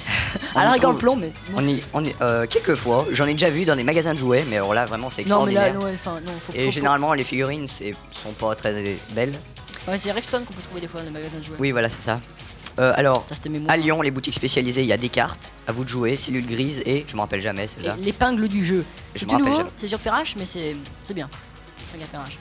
À 0.55 0.65
la 0.71 0.77
trouve- 0.77 0.97
plomb, 0.97 1.15
mais 1.15 1.31
bon. 1.49 1.61
On 1.63 1.67
y, 1.67 1.81
on 1.93 2.05
y- 2.05 2.15
euh, 2.21 2.45
quelques 2.45 2.75
fois, 2.75 3.05
j'en 3.11 3.25
ai 3.25 3.33
déjà 3.33 3.49
vu 3.49 3.65
dans 3.65 3.75
des 3.75 3.83
magasins 3.83 4.13
de 4.13 4.19
jouets, 4.19 4.45
mais 4.49 4.57
alors 4.57 4.73
là 4.75 4.85
vraiment 4.85 5.09
c'est 5.09 5.27
non 5.27 5.45
mais 5.45 5.53
extraordinaire. 5.53 5.79
là, 5.79 5.93
enfin 5.93 6.19
non, 6.25 6.31
faut, 6.39 6.53
Et 6.53 6.65
faut- 6.65 6.71
généralement 6.71 7.13
les 7.13 7.23
figurines 7.23 7.65
c'est 7.67 7.95
sont 8.11 8.31
pas 8.33 8.53
très 8.55 8.97
belles. 9.15 9.33
ouais, 9.87 9.97
c'est 9.97 10.11
Rexton 10.11 10.39
qu'on 10.45 10.53
peut 10.53 10.61
trouver 10.61 10.81
des 10.81 10.87
fois 10.87 10.99
dans 10.99 11.07
les 11.07 11.11
magasins 11.13 11.39
de 11.39 11.43
jouets. 11.43 11.55
Oui 11.59 11.71
voilà 11.71 11.89
c'est 11.89 12.01
ça. 12.03 12.19
Euh, 12.79 12.93
alors 12.95 13.25
à 13.67 13.77
Lyon 13.77 14.01
les 14.03 14.11
boutiques 14.11 14.35
spécialisées 14.35 14.81
il 14.81 14.87
y 14.87 14.93
a 14.93 14.97
des 14.97 15.09
cartes, 15.09 15.51
à 15.67 15.71
vous 15.71 15.83
de 15.83 15.89
jouer, 15.89 16.15
cellules 16.15 16.45
grises 16.45 16.81
et 16.85 17.05
je 17.07 17.15
me 17.15 17.21
rappelle 17.21 17.41
jamais 17.41 17.63
Et 17.65 17.67
celle-là. 17.67 17.97
L'épingle 17.99 18.47
du 18.47 18.63
jeu. 18.63 18.85
Je 19.15 19.19
C'est 19.21 19.25
tout 19.25 19.31
rappelle 19.31 19.45
nouveau, 19.47 19.57
jamais. 19.57 19.69
c'est 19.79 19.87
sur 19.87 19.99
Ferrache, 19.99 20.35
mais 20.37 20.45
c'est 20.45 20.75
c'est 21.05 21.13
bien. 21.15 21.27
Regarde 21.93 22.11
Ferrache. 22.11 22.37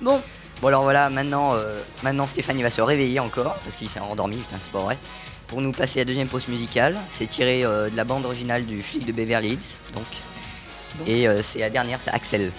Bon, 0.00 0.20
Bon 0.60 0.68
alors 0.68 0.82
voilà 0.82 1.08
maintenant 1.08 1.54
euh, 1.54 1.80
maintenant 2.02 2.26
Stéphane 2.26 2.58
il 2.58 2.62
va 2.62 2.70
se 2.70 2.80
réveiller 2.80 3.20
encore 3.20 3.54
parce 3.64 3.76
qu'il 3.76 3.88
s'est 3.88 4.00
endormi 4.00 4.36
putain 4.36 4.56
c'est 4.60 4.72
pas 4.72 4.80
vrai. 4.80 4.98
Pour 5.46 5.60
nous 5.60 5.72
passer 5.72 6.00
la 6.00 6.04
deuxième 6.04 6.28
pause 6.28 6.48
musicale, 6.48 6.96
c'est 7.08 7.26
tiré 7.26 7.64
euh, 7.64 7.88
de 7.88 7.96
la 7.96 8.04
bande 8.04 8.24
originale 8.24 8.66
du 8.66 8.82
flic 8.82 9.06
de 9.06 9.12
Beverly 9.12 9.50
Hills 9.50 9.78
donc. 9.94 10.04
Et 11.06 11.28
euh, 11.28 11.42
c'est 11.42 11.60
la 11.60 11.70
dernière 11.70 12.00
c'est 12.00 12.10
Axel. 12.10 12.50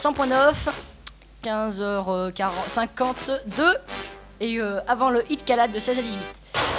100.9, 0.00 0.54
15h52 1.44 3.76
et 4.40 4.58
euh, 4.58 4.80
avant 4.88 5.10
le 5.10 5.22
hit 5.30 5.44
Calade 5.44 5.72
de 5.72 5.78
16 5.78 5.98
à 5.98 6.02
18. 6.02 6.18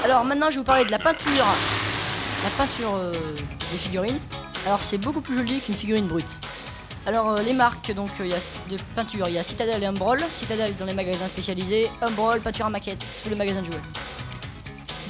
Alors 0.05 0.25
maintenant 0.25 0.47
je 0.47 0.55
vais 0.55 0.57
vous 0.57 0.63
parler 0.63 0.86
de 0.86 0.89
la 0.89 0.97
peinture, 0.97 1.45
la 2.43 2.49
peinture 2.57 2.95
euh, 2.95 3.12
des 3.12 3.77
figurines. 3.77 4.17
Alors 4.65 4.81
c'est 4.81 4.97
beaucoup 4.97 5.21
plus 5.21 5.38
joli 5.38 5.60
qu'une 5.60 5.75
figurine 5.75 6.07
brute. 6.07 6.39
Alors 7.05 7.29
euh, 7.29 7.43
les 7.43 7.53
marques 7.53 7.93
donc 7.93 8.10
il 8.21 8.25
y 8.25 8.34
a 8.34 8.39
de 8.71 8.77
peinture, 8.95 9.27
il 9.27 9.36
y 9.36 9.38
a 9.38 9.43
Citadel 9.43 9.84
et 9.84 9.86
Umbrol. 9.86 10.19
Citadel 10.19 10.75
dans 10.77 10.86
les 10.86 10.95
magasins 10.95 11.27
spécialisés, 11.27 11.91
Umbrol 12.01 12.41
peinture 12.41 12.65
à 12.65 12.71
maquette, 12.71 13.05
tous 13.23 13.29
les 13.29 13.36
magasins 13.36 13.62
de 13.62 13.67
jouets. 13.67 14.00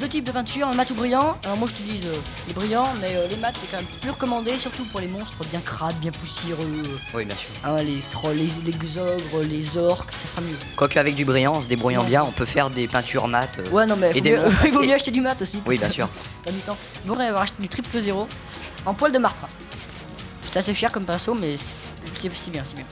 Deux 0.02 0.08
types 0.10 0.26
de 0.26 0.32
peinture, 0.32 0.68
mat 0.74 0.90
ou 0.90 0.96
brillant. 0.96 1.38
Alors 1.46 1.58
moi 1.58 1.68
j'utilise 1.68 2.06
euh, 2.08 2.16
les 2.48 2.54
brillants, 2.54 2.88
mais 3.00 3.16
euh, 3.16 3.28
les 3.30 3.38
mats 3.38 3.52
c'est 3.54 3.70
quand 3.70 3.78
même 3.78 3.86
plus 4.02 4.10
recommandé, 4.10 4.52
surtout 4.58 4.84
pour 4.86 5.00
les 5.00 5.08
monstres 5.08 5.38
bien 5.50 5.62
crades, 5.62 5.96
bien 6.00 6.12
poussiéreux. 6.12 6.84
Oui, 7.14 7.24
bien 7.26 7.36
sûr. 7.36 7.50
Ah, 7.64 7.82
les 7.84 8.00
trolls, 8.10 8.36
les, 8.36 8.48
les 8.66 8.98
ogres, 8.98 9.44
les 9.48 9.78
orques, 9.78 10.12
ça 10.12 10.26
fera 10.28 10.42
mieux. 10.42 10.56
Quoique 10.76 10.98
avec 10.98 11.14
du 11.16 11.24
brillant, 11.24 11.54
en 11.54 11.62
se 11.62 11.68
débrouillant 11.68 12.04
bien, 12.04 12.24
on 12.24 12.32
peut 12.32 12.46
faire 12.46 12.72
des 12.72 12.88
peintures 12.88 13.28
mat. 13.28 13.60
euh, 13.60 13.70
Ouais, 13.70 13.86
non, 13.86 13.96
mais 13.96 14.12
il 14.16 14.36
vaut 14.72 14.82
mieux 14.86 14.94
acheter 14.94 15.12
du 15.12 15.22
mat 15.22 15.40
aussi. 15.40 15.62
Oui, 15.68 15.78
bien 15.78 15.90
sûr. 15.90 16.10
Pas 16.44 16.52
du 16.52 16.60
temps. 16.60 16.78
Faudrait 17.06 17.28
avoir 17.28 17.44
acheté 17.44 17.62
du 17.62 17.70
triple 17.70 18.00
zéro 18.00 18.28
en 18.88 18.96
poil 18.96 19.12
de 19.12 19.20
martre. 19.20 19.46
C'est 20.42 20.58
assez 20.60 20.74
cher 20.74 20.92
comme 20.92 21.06
pinceau, 21.06 21.36
mais 21.36 21.56
c'est 21.58 21.92
c'est 22.16 22.50
bien, 22.52 22.64
c'est 22.66 22.76
bien. 22.76 22.86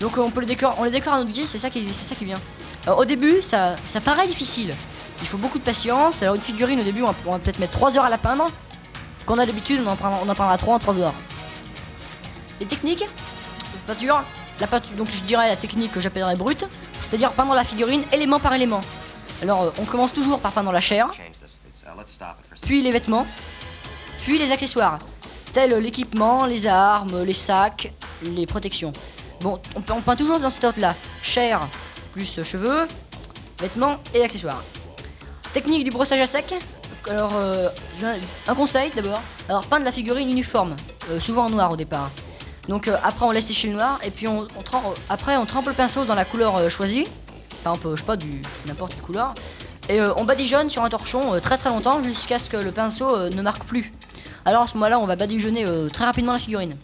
Donc 0.00 0.16
euh, 0.18 0.20
on 0.22 0.30
peut 0.30 0.40
le 0.40 0.46
décor, 0.46 0.74
on 0.78 0.84
les 0.84 0.90
décore 0.90 1.14
à 1.14 1.18
notre 1.18 1.32
guise, 1.32 1.48
c'est 1.48 1.58
ça 1.58 1.68
qui, 1.70 1.84
c'est 1.92 2.14
ça 2.14 2.24
bien. 2.24 2.38
Alors, 2.86 2.98
au 2.98 3.04
début, 3.04 3.40
ça, 3.42 3.76
ça 3.84 4.00
paraît 4.00 4.26
difficile. 4.26 4.72
Il 5.20 5.26
faut 5.28 5.38
beaucoup 5.38 5.58
de 5.58 5.64
patience. 5.64 6.22
Alors 6.22 6.34
une 6.34 6.40
figurine 6.40 6.80
au 6.80 6.84
début, 6.84 7.02
on 7.02 7.30
va, 7.30 7.38
peut-être 7.38 7.58
mettre 7.58 7.72
3 7.72 7.96
heures 7.96 8.04
à 8.04 8.10
la 8.10 8.18
peindre. 8.18 8.46
Qu'on 9.26 9.38
a 9.38 9.46
d'habitude, 9.46 9.80
on 9.86 9.90
en 9.90 9.96
prendra, 9.96 10.20
on 10.24 10.28
en 10.28 10.34
prendra 10.34 10.58
3 10.58 10.74
en 10.74 10.78
3 10.78 10.98
heures. 10.98 11.14
Les 12.60 12.66
techniques 12.66 13.04
peinture, 13.86 14.22
la 14.60 14.66
peinture, 14.66 14.96
donc 14.96 15.08
je 15.10 15.20
dirais 15.20 15.46
la 15.48 15.56
technique 15.56 15.92
que 15.92 16.00
j'appellerais 16.00 16.36
brute, 16.36 16.64
c'est-à-dire 17.00 17.30
peindre 17.32 17.54
la 17.54 17.64
figurine 17.64 18.02
élément 18.12 18.38
par 18.40 18.54
élément. 18.54 18.80
Alors 19.42 19.62
euh, 19.64 19.70
on 19.78 19.84
commence 19.84 20.12
toujours 20.12 20.40
par 20.40 20.52
peindre 20.52 20.72
la 20.72 20.80
chair, 20.80 21.08
puis 22.62 22.82
les 22.82 22.92
vêtements, 22.92 23.26
puis 24.22 24.38
les 24.38 24.52
accessoires, 24.52 24.98
tels 25.52 25.76
l'équipement, 25.78 26.46
les 26.46 26.66
armes, 26.66 27.24
les 27.24 27.34
sacs, 27.34 27.90
les 28.22 28.46
protections. 28.46 28.92
Bon, 29.42 29.60
on, 29.74 29.80
pe- 29.82 29.92
on 29.92 30.00
peint 30.00 30.16
toujours 30.16 30.38
dans 30.40 30.48
cet 30.50 30.64
ordre-là. 30.64 30.94
Chair, 31.22 31.60
plus 32.12 32.42
cheveux, 32.42 32.88
vêtements 33.60 33.96
et 34.14 34.22
accessoires. 34.24 34.62
Technique 35.54 35.84
du 35.84 35.90
brossage 35.90 36.20
à 36.20 36.26
sec. 36.26 36.52
Alors, 37.08 37.32
euh, 37.36 37.68
un- 38.48 38.54
conseil 38.54 38.90
d'abord. 38.94 39.20
Alors, 39.48 39.64
peindre 39.66 39.84
la 39.84 39.92
figurine 39.92 40.28
uniforme, 40.30 40.74
euh, 41.10 41.20
souvent 41.20 41.46
en 41.46 41.50
noir 41.50 41.70
au 41.70 41.76
départ. 41.76 42.10
Donc 42.68 42.88
euh, 42.88 42.96
après 43.04 43.26
on 43.26 43.30
laisse 43.30 43.46
sécher 43.46 43.68
le 43.68 43.74
noir 43.74 43.98
et 44.02 44.10
puis 44.10 44.26
on, 44.26 44.46
après 45.10 45.36
on 45.36 45.44
trempe 45.44 45.66
le 45.66 45.74
pinceau 45.74 46.04
dans 46.06 46.14
la 46.14 46.24
couleur 46.24 46.70
choisie. 46.70 47.04
Par 47.62 47.74
exemple, 47.74 47.94
je 47.94 48.00
sais 48.00 48.06
pas, 48.06 48.16
n'importe 48.66 48.94
quelle 48.94 49.02
couleur. 49.02 49.34
Et 49.90 50.00
on 50.00 50.24
badigeonne 50.24 50.70
sur 50.70 50.82
un 50.82 50.88
torchon 50.88 51.38
très 51.42 51.58
très 51.58 51.68
longtemps 51.68 52.02
jusqu'à 52.02 52.38
ce 52.38 52.48
que 52.48 52.56
le 52.56 52.72
pinceau 52.72 53.28
ne 53.28 53.42
marque 53.42 53.64
plus. 53.64 53.92
Alors 54.46 54.62
à 54.62 54.66
ce 54.66 54.74
moment-là, 54.74 54.98
on 54.98 55.04
va 55.04 55.14
badigeonner 55.14 55.66
très 55.92 56.06
rapidement 56.06 56.32
la 56.32 56.38
figurine. 56.38 56.74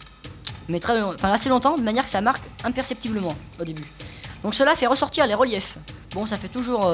Mais 0.69 0.79
très, 0.79 1.01
enfin 1.01 1.31
assez 1.31 1.49
longtemps, 1.49 1.79
de 1.79 1.83
manière 1.83 2.05
que 2.05 2.11
ça 2.11 2.21
marque 2.21 2.43
imperceptiblement 2.63 3.33
au 3.59 3.63
début. 3.65 3.83
Donc 4.43 4.53
cela 4.53 4.75
fait 4.75 4.85
ressortir 4.85 5.25
les 5.25 5.33
reliefs. 5.33 5.77
Bon, 6.13 6.27
ça 6.27 6.37
fait 6.37 6.47
toujours, 6.47 6.93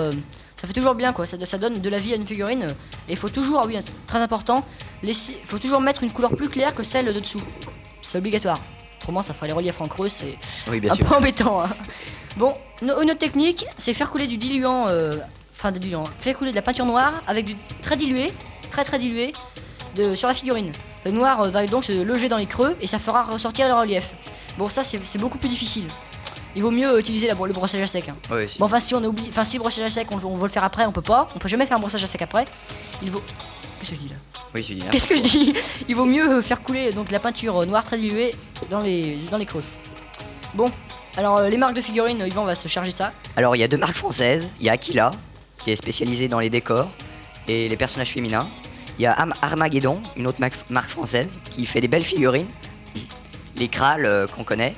ça 0.60 0.68
fait 0.68 0.74
toujours 0.74 0.96
bien 0.96 1.14
quoi. 1.14 1.26
Ça, 1.26 1.38
ça 1.46 1.58
donne 1.58 1.80
de 1.82 1.90
la 1.90 1.98
vie 2.00 2.14
à 2.14 2.16
une 2.16 2.26
figurine. 2.26 2.64
euh, 2.64 2.70
Et 3.08 3.12
il 3.14 3.18
faut 3.18 3.30
toujours, 3.30 3.64
oui, 3.66 3.78
très 4.08 4.20
important, 4.20 4.66
laisser, 5.04 5.40
faut 5.46 5.60
toujours 5.60 5.80
mettre 5.82 6.04
une 6.04 6.12
couleur 6.12 6.36
plus 6.36 6.50
claire 6.50 6.74
que 6.76 6.84
celle 6.84 7.06
de 7.14 7.20
dessous. 7.20 7.42
C'est 8.02 8.18
obligatoire. 8.18 8.58
Autrement, 9.00 9.22
ça 9.22 9.34
fera 9.34 9.48
les 9.48 9.54
reliefs 9.54 9.80
en 9.82 9.88
creux. 9.88 10.10
C'est 10.10 10.38
Oui, 10.70 10.82
un 10.90 10.94
sûr. 10.96 11.06
peu 11.06 11.16
embêtant. 11.16 11.62
hein. 11.62 11.70
Bon, 12.38 12.54
no- 12.82 13.02
une 13.02 13.10
autre 13.12 13.20
technique, 13.20 13.66
c'est 13.78 13.94
faire 13.94 14.10
couler 14.12 14.28
du 14.28 14.38
diluant, 14.38 14.88
euh, 14.88 15.12
enfin 15.56 15.72
de 15.72 15.78
diluant, 15.80 16.04
faire 16.20 16.38
couler 16.38 16.52
de 16.52 16.56
la 16.56 16.62
peinture 16.62 16.86
noire 16.86 17.14
avec 17.28 17.46
du 17.46 17.56
très 17.82 17.96
dilué, 17.98 18.32
très 18.72 18.84
très 18.84 19.00
dilué, 19.00 19.34
de, 19.96 20.14
sur 20.16 20.28
la 20.28 20.34
figurine. 20.34 20.72
Le 21.06 21.12
noir 21.12 21.42
euh, 21.42 21.50
va 21.50 21.66
donc 21.68 21.84
se 21.84 21.92
loger 22.04 22.30
dans 22.30 22.38
les 22.38 22.46
creux 22.46 22.76
et 22.82 22.88
ça 22.88 23.00
fera 23.00 23.24
ressortir 23.24 23.68
le 23.68 23.74
relief. 23.74 24.14
Bon, 24.58 24.68
ça 24.70 24.84
c'est 24.84 25.18
beaucoup 25.20 25.38
plus 25.38 25.50
difficile. 25.50 25.86
Il 26.58 26.64
vaut 26.64 26.72
mieux 26.72 27.00
utiliser 27.00 27.28
la, 27.28 27.36
le 27.36 27.54
brossage 27.54 27.82
à 27.82 27.88
sec. 27.88 28.10
hein. 28.10 28.14
Si. 28.48 28.58
Bon, 28.58 28.66
enfin 28.66 28.80
si 28.80 28.96
on 28.96 29.04
oublie, 29.04 29.28
enfin 29.30 29.44
si 29.44 29.58
le 29.58 29.62
brossage 29.62 29.86
à 29.86 29.90
sec, 29.92 30.08
on, 30.12 30.16
on 30.28 30.34
veut 30.36 30.48
le 30.48 30.52
faire 30.52 30.64
après, 30.64 30.86
on 30.88 30.92
peut 30.92 31.04
pas. 31.04 31.28
On 31.36 31.40
peut 31.40 31.48
jamais 31.48 31.68
faire 31.68 31.78
un 31.78 31.80
brossage 31.80 32.04
à 32.04 32.08
sec 32.08 32.22
après. 32.22 32.46
Il 33.04 33.12
vaut. 33.12 33.22
Qu'est-ce 33.80 33.92
que 33.92 33.96
je 33.96 34.02
dis 34.02 34.10
là? 34.10 34.16
Oui, 34.56 34.64
tu 34.64 34.74
dis. 34.74 34.82
hein. 34.82 34.90
Qu'est-ce 34.92 35.08
que 35.08 35.16
je 35.16 35.22
dis? 35.22 35.54
Il 35.88 35.96
vaut 35.96 36.06
mieux 36.06 36.28
euh, 36.28 36.42
faire 36.42 36.62
couler 36.64 36.92
donc 36.92 37.12
la 37.12 37.20
peinture 37.20 37.62
euh, 37.62 37.66
noire 37.66 37.86
très 37.86 37.98
diluée 38.00 38.34
dans 38.72 38.80
les 38.82 39.18
dans 39.30 39.38
les 39.38 39.46
creux. 39.46 39.64
Bon, 40.56 40.72
alors 41.16 41.38
euh, 41.38 41.50
les 41.50 41.58
marques 41.58 41.76
de 41.76 41.82
figurines, 41.82 42.24
Yvan 42.26 42.44
va 42.44 42.56
se 42.56 42.68
charger 42.68 42.92
de 42.92 42.98
ça. 42.98 43.12
Alors, 43.36 43.56
il 43.56 43.60
y 43.60 43.64
a 43.64 43.68
deux 43.68 43.78
marques 43.78 43.98
françaises. 43.98 44.50
Il 44.60 44.66
y 44.66 44.70
a 44.70 44.72
Aquila, 44.72 45.12
qui 45.60 45.70
est 45.72 45.76
spécialisée 45.76 46.28
dans 46.28 46.40
les 46.40 46.50
décors 46.50 46.90
et 47.48 47.70
les 47.70 47.78
personnages 47.78 48.10
féminins. 48.14 48.48
Il 48.98 49.04
y 49.04 49.06
a 49.06 49.16
Armageddon, 49.44 50.02
une 50.16 50.26
autre 50.26 50.40
marque 50.72 50.90
française, 50.90 51.38
qui 51.52 51.68
fait 51.68 51.82
des 51.82 51.88
belles 51.88 52.04
figurines. 52.04 52.48
Les 53.58 53.68
Kral 53.68 54.06
euh, 54.06 54.26
qu'on 54.26 54.44
connaît. 54.44 54.74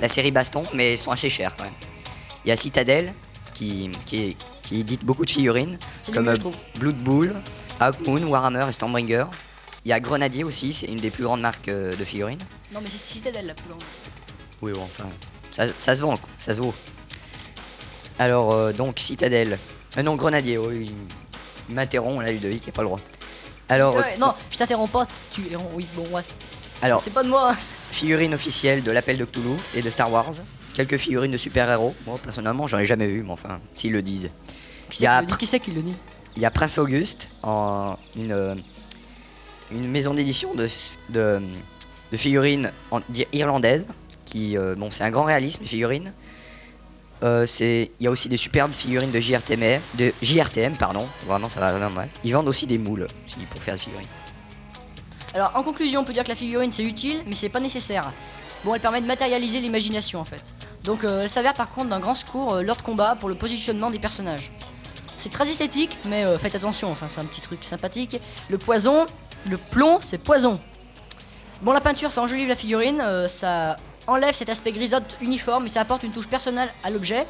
La 0.00 0.08
série 0.08 0.30
Baston, 0.30 0.62
mais 0.74 0.94
elles 0.94 0.98
sont 0.98 1.10
assez 1.10 1.28
chères 1.28 1.54
quand 1.56 1.64
même. 1.64 1.72
Il 2.44 2.48
y 2.48 2.52
a 2.52 2.56
Citadel, 2.56 3.12
qui, 3.54 3.90
qui, 4.06 4.22
est- 4.30 4.36
qui 4.62 4.80
édite 4.80 5.04
beaucoup 5.04 5.24
de 5.24 5.30
figurines, 5.30 5.78
comme 6.12 6.24
mieux, 6.24 6.32
euh. 6.32 6.78
Blood 6.78 6.96
Bull, 6.96 7.34
Hawkmoon, 7.80 8.24
Warhammer 8.24 8.66
et 8.68 8.72
Stormbringer. 8.72 9.26
Il 9.84 9.88
y 9.88 9.92
a 9.92 10.00
Grenadier 10.00 10.44
aussi, 10.44 10.72
c'est 10.72 10.86
une 10.86 10.96
des 11.00 11.10
plus 11.10 11.24
grandes 11.24 11.40
marques 11.40 11.68
euh, 11.68 11.94
de 11.96 12.04
figurines. 12.04 12.38
Non, 12.72 12.80
mais 12.82 12.88
c'est 12.90 12.98
Citadel 12.98 13.46
la 13.46 13.54
plus 13.54 13.68
grande. 13.68 13.82
Oui, 14.62 14.72
bon, 14.72 14.82
enfin, 14.82 15.08
ça, 15.52 15.64
ça 15.76 15.96
se 15.96 16.00
vend, 16.02 16.16
quoi, 16.16 16.28
ça 16.36 16.54
se 16.54 16.60
vaut. 16.60 16.74
Alors, 18.18 18.52
euh, 18.54 18.72
donc, 18.72 18.98
Citadelle. 18.98 19.58
Euh, 19.98 20.02
non, 20.02 20.14
Grenadier, 20.16 20.58
oui, 20.58 20.92
il 21.68 21.74
m'interrompt, 21.74 22.22
là, 22.24 22.30
Ludovic, 22.32 22.64
il 22.66 22.68
a 22.68 22.72
pas 22.72 22.82
le 22.82 22.88
droit. 22.88 23.00
Alors, 23.68 23.94
Ouais, 23.96 24.16
non, 24.18 24.34
je 24.50 24.56
t'interromps 24.58 24.90
pas, 24.90 25.06
tu 25.34 25.42
tu- 25.42 25.56
Oui, 25.74 25.86
bon, 25.94 26.04
ouais. 26.14 26.22
Alors 26.82 27.00
C'est 27.00 27.10
pas 27.12 27.22
de 27.22 27.28
moi. 27.28 27.52
hein. 27.52 27.56
figurines 27.90 28.34
officielles 28.34 28.82
de 28.82 28.90
l'appel 28.90 29.16
de 29.18 29.24
Cthulhu 29.24 29.56
et 29.74 29.82
de 29.82 29.90
Star 29.90 30.10
Wars. 30.10 30.32
Quelques 30.74 30.96
figurines 30.96 31.32
de 31.32 31.36
super-héros. 31.36 31.94
Moi, 32.06 32.16
personnellement, 32.22 32.66
j'en 32.66 32.78
ai 32.78 32.84
jamais 32.86 33.06
vu, 33.06 33.22
mais 33.22 33.32
enfin, 33.32 33.60
s'ils 33.74 33.92
le 33.92 34.02
disent. 34.02 34.30
Qui 34.90 35.06
a 35.06 35.22
qui 35.22 35.46
c'est 35.46 35.60
qui 35.60 35.72
le 35.72 35.82
dit 35.82 35.94
Il 36.36 36.42
y 36.42 36.46
a 36.46 36.50
Prince 36.50 36.78
Auguste, 36.78 37.28
en 37.42 37.96
une, 38.16 38.32
euh, 38.32 38.54
une 39.72 39.88
maison 39.88 40.14
d'édition 40.14 40.54
de, 40.54 40.68
de, 41.10 41.40
de 42.12 42.16
figurines 42.16 42.70
en- 42.90 43.00
irlandaises. 43.32 43.88
Qui, 44.24 44.56
euh, 44.56 44.74
bon, 44.76 44.90
c'est 44.90 45.02
un 45.04 45.10
grand 45.10 45.24
réalisme, 45.24 45.62
les 45.62 45.68
figurines. 45.68 46.12
Euh, 47.22 47.46
c'est- 47.46 47.90
il 48.00 48.04
y 48.04 48.06
a 48.06 48.10
aussi 48.10 48.28
des 48.28 48.36
superbes 48.36 48.72
figurines 48.72 49.10
de 49.10 49.18
JRTM, 49.20 49.80
de 49.94 50.12
JRTM 50.22 50.74
pardon. 50.76 51.04
Vraiment, 51.26 51.48
ça 51.48 51.60
va 51.60 51.72
vraiment 51.72 51.90
mal. 51.94 52.08
Ils 52.24 52.32
vendent 52.32 52.48
aussi 52.48 52.66
des 52.66 52.78
moules 52.78 53.06
aussi, 53.26 53.36
pour 53.50 53.60
faire 53.60 53.74
des 53.74 53.80
figurines. 53.80 54.06
Alors, 55.32 55.52
en 55.54 55.62
conclusion, 55.62 56.00
on 56.00 56.04
peut 56.04 56.12
dire 56.12 56.24
que 56.24 56.28
la 56.28 56.34
figurine 56.34 56.72
c'est 56.72 56.82
utile, 56.82 57.22
mais 57.26 57.34
c'est 57.34 57.48
pas 57.48 57.60
nécessaire. 57.60 58.10
Bon, 58.64 58.74
elle 58.74 58.80
permet 58.80 59.00
de 59.00 59.06
matérialiser 59.06 59.60
l'imagination 59.60 60.20
en 60.20 60.24
fait. 60.24 60.42
Donc, 60.84 61.04
euh, 61.04 61.22
elle 61.22 61.30
s'avère 61.30 61.54
par 61.54 61.70
contre 61.70 61.88
d'un 61.88 62.00
grand 62.00 62.14
secours 62.14 62.54
euh, 62.54 62.62
lors 62.62 62.76
de 62.76 62.82
combat 62.82 63.14
pour 63.14 63.28
le 63.28 63.34
positionnement 63.34 63.90
des 63.90 63.98
personnages. 63.98 64.50
C'est 65.16 65.30
très 65.30 65.48
esthétique, 65.48 65.96
mais 66.06 66.24
euh, 66.24 66.36
faites 66.36 66.54
attention, 66.56 66.90
enfin, 66.90 67.06
c'est 67.08 67.20
un 67.20 67.26
petit 67.26 67.40
truc 67.40 67.64
sympathique. 67.64 68.20
Le 68.48 68.58
poison, 68.58 69.06
le 69.48 69.56
plomb, 69.56 69.98
c'est 70.00 70.18
poison. 70.18 70.58
Bon, 71.62 71.72
la 71.72 71.80
peinture, 71.80 72.10
ça 72.10 72.22
enjolive 72.22 72.48
la 72.48 72.56
figurine, 72.56 73.02
ça 73.28 73.76
enlève 74.06 74.34
cet 74.34 74.48
aspect 74.48 74.72
grisâtre 74.72 75.14
uniforme 75.20 75.66
et 75.66 75.68
ça 75.68 75.82
apporte 75.82 76.02
une 76.02 76.12
touche 76.12 76.26
personnelle 76.26 76.70
à 76.84 76.88
l'objet, 76.88 77.26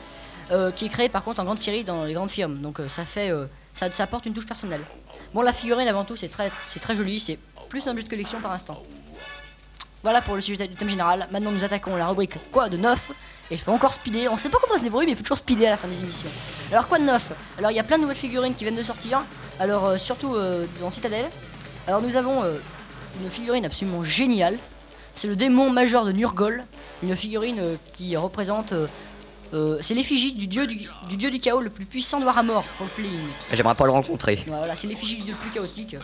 qui 0.77 0.85
est 0.85 0.89
créé 0.89 1.09
par 1.09 1.25
contre 1.25 1.41
en 1.41 1.45
grande 1.45 1.59
série 1.59 1.83
dans 1.83 2.05
les 2.05 2.15
grandes 2.15 2.31
firmes. 2.31 2.63
Donc, 2.63 2.79
ça 2.87 3.05
fait, 3.05 3.33
ça, 3.75 3.91
ça 3.91 4.05
apporte 4.05 4.27
une 4.27 4.35
touche 4.35 4.47
personnelle. 4.47 4.83
Bon, 5.35 5.43
la 5.43 5.53
figurine 5.53 5.89
avant 5.89 6.05
tout, 6.05 6.15
c'est 6.15 6.29
très, 6.29 6.53
c'est 6.69 6.79
très 6.79 6.95
joli, 6.95 7.19
c'est 7.19 7.41
plus 7.71 7.87
un 7.87 7.93
objet 7.93 8.03
de 8.03 8.11
collection 8.11 8.41
par 8.41 8.53
instant. 8.53 8.81
Voilà 10.03 10.21
pour 10.21 10.35
le 10.35 10.41
sujet 10.41 10.67
du 10.67 10.75
thème 10.75 10.89
général. 10.89 11.27
Maintenant, 11.31 11.51
nous 11.51 11.65
attaquons 11.65 11.97
la 11.97 12.07
rubrique 12.07 12.35
Quoi 12.53 12.69
de 12.69 12.77
neuf? 12.77 13.11
Et 13.51 13.55
il 13.55 13.59
faut 13.59 13.73
encore 13.73 13.95
speeder. 13.95 14.33
On 14.33 14.37
sait 14.37 14.49
pas 14.49 14.59
comment 14.63 14.79
se 14.79 14.83
débrouiller, 14.83 15.07
mais 15.07 15.13
il 15.13 15.17
faut 15.17 15.23
toujours 15.23 15.39
speeder 15.39 15.67
à 15.69 15.71
la 15.71 15.77
fin 15.77 15.89
des 15.89 15.99
émissions. 15.99 16.29
Alors, 16.73 16.87
quoi 16.89 16.99
de 16.99 17.05
neuf? 17.05 17.33
Alors, 17.59 17.71
il 17.71 17.77
y 17.77 17.81
a 17.81 17.83
plein 17.83 17.97
de 17.97 18.03
nouvelles 18.03 18.17
figurines 18.17 18.55
qui 18.55 18.65
viennent 18.65 18.77
de 18.77 18.83
sortir. 18.83 19.23
Alors, 19.59 19.87
euh, 19.87 19.97
surtout 19.99 20.35
euh, 20.35 20.67
dans 20.81 20.91
Citadel. 20.91 21.27
Alors, 21.87 22.01
nous 22.01 22.17
avons 22.17 22.43
euh, 22.45 22.55
une 23.23 23.29
figurine 23.31 23.65
absolument 23.65 24.05
géniale. 24.05 24.57
C'est 25.15 25.29
le 25.29 25.37
démon 25.37 25.71
majeur 25.71 26.05
de 26.05 26.13
Nurgol. 26.13 26.63
Une 27.03 27.17
figurine 27.17 27.63
qui 27.97 28.17
représente. 28.17 28.73
euh, 29.53 29.79
c'est 29.81 29.95
l'effigie 29.95 30.33
du 30.33 30.47
dieu 30.47 30.67
du, 30.67 30.79
du 31.09 31.17
dieu 31.17 31.31
du 31.31 31.41
chaos 31.41 31.61
le 31.61 31.71
plus 31.71 31.85
puissant 31.85 32.21
de 32.21 32.25
Warhammer 32.25 32.61
pour 32.79 32.87
le 32.87 32.93
playing. 33.03 33.27
J'aimerais 33.53 33.75
pas 33.75 33.85
le 33.85 33.91
rencontrer. 33.93 34.43
Voilà, 34.47 34.77
c'est 34.77 34.87
l'effigie 34.87 35.17
du 35.17 35.23
dieu 35.23 35.33
le 35.35 35.39
plus 35.39 35.51
chaotique. 35.51 35.97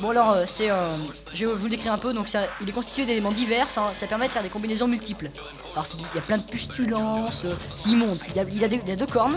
Bon 0.00 0.10
alors, 0.10 0.32
euh, 0.32 0.44
c'est, 0.46 0.70
euh, 0.70 0.94
je 1.32 1.46
vais 1.46 1.52
vous 1.54 1.64
le 1.64 1.70
décrire 1.70 1.92
un 1.92 1.98
peu. 1.98 2.12
Donc, 2.12 2.28
ça, 2.28 2.40
il 2.60 2.68
est 2.68 2.72
constitué 2.72 3.06
d'éléments 3.06 3.32
divers. 3.32 3.70
Ça, 3.70 3.90
ça 3.94 4.06
permet 4.06 4.26
de 4.26 4.32
faire 4.32 4.42
des 4.42 4.50
combinaisons 4.50 4.86
multiples. 4.88 5.30
Alors, 5.72 5.86
il 5.94 6.16
y 6.16 6.18
a 6.18 6.22
plein 6.22 6.36
de 6.38 6.42
pustulances. 6.42 7.44
euh, 7.46 7.54
c'est 7.74 7.90
immonde. 7.90 8.18
Il 8.30 8.36
y, 8.36 8.40
a, 8.40 8.42
il, 8.42 8.58
y 8.58 8.64
a 8.64 8.68
des- 8.68 8.80
il 8.84 8.88
y 8.88 8.92
a 8.92 8.96
deux 8.96 9.06
cornes. 9.06 9.36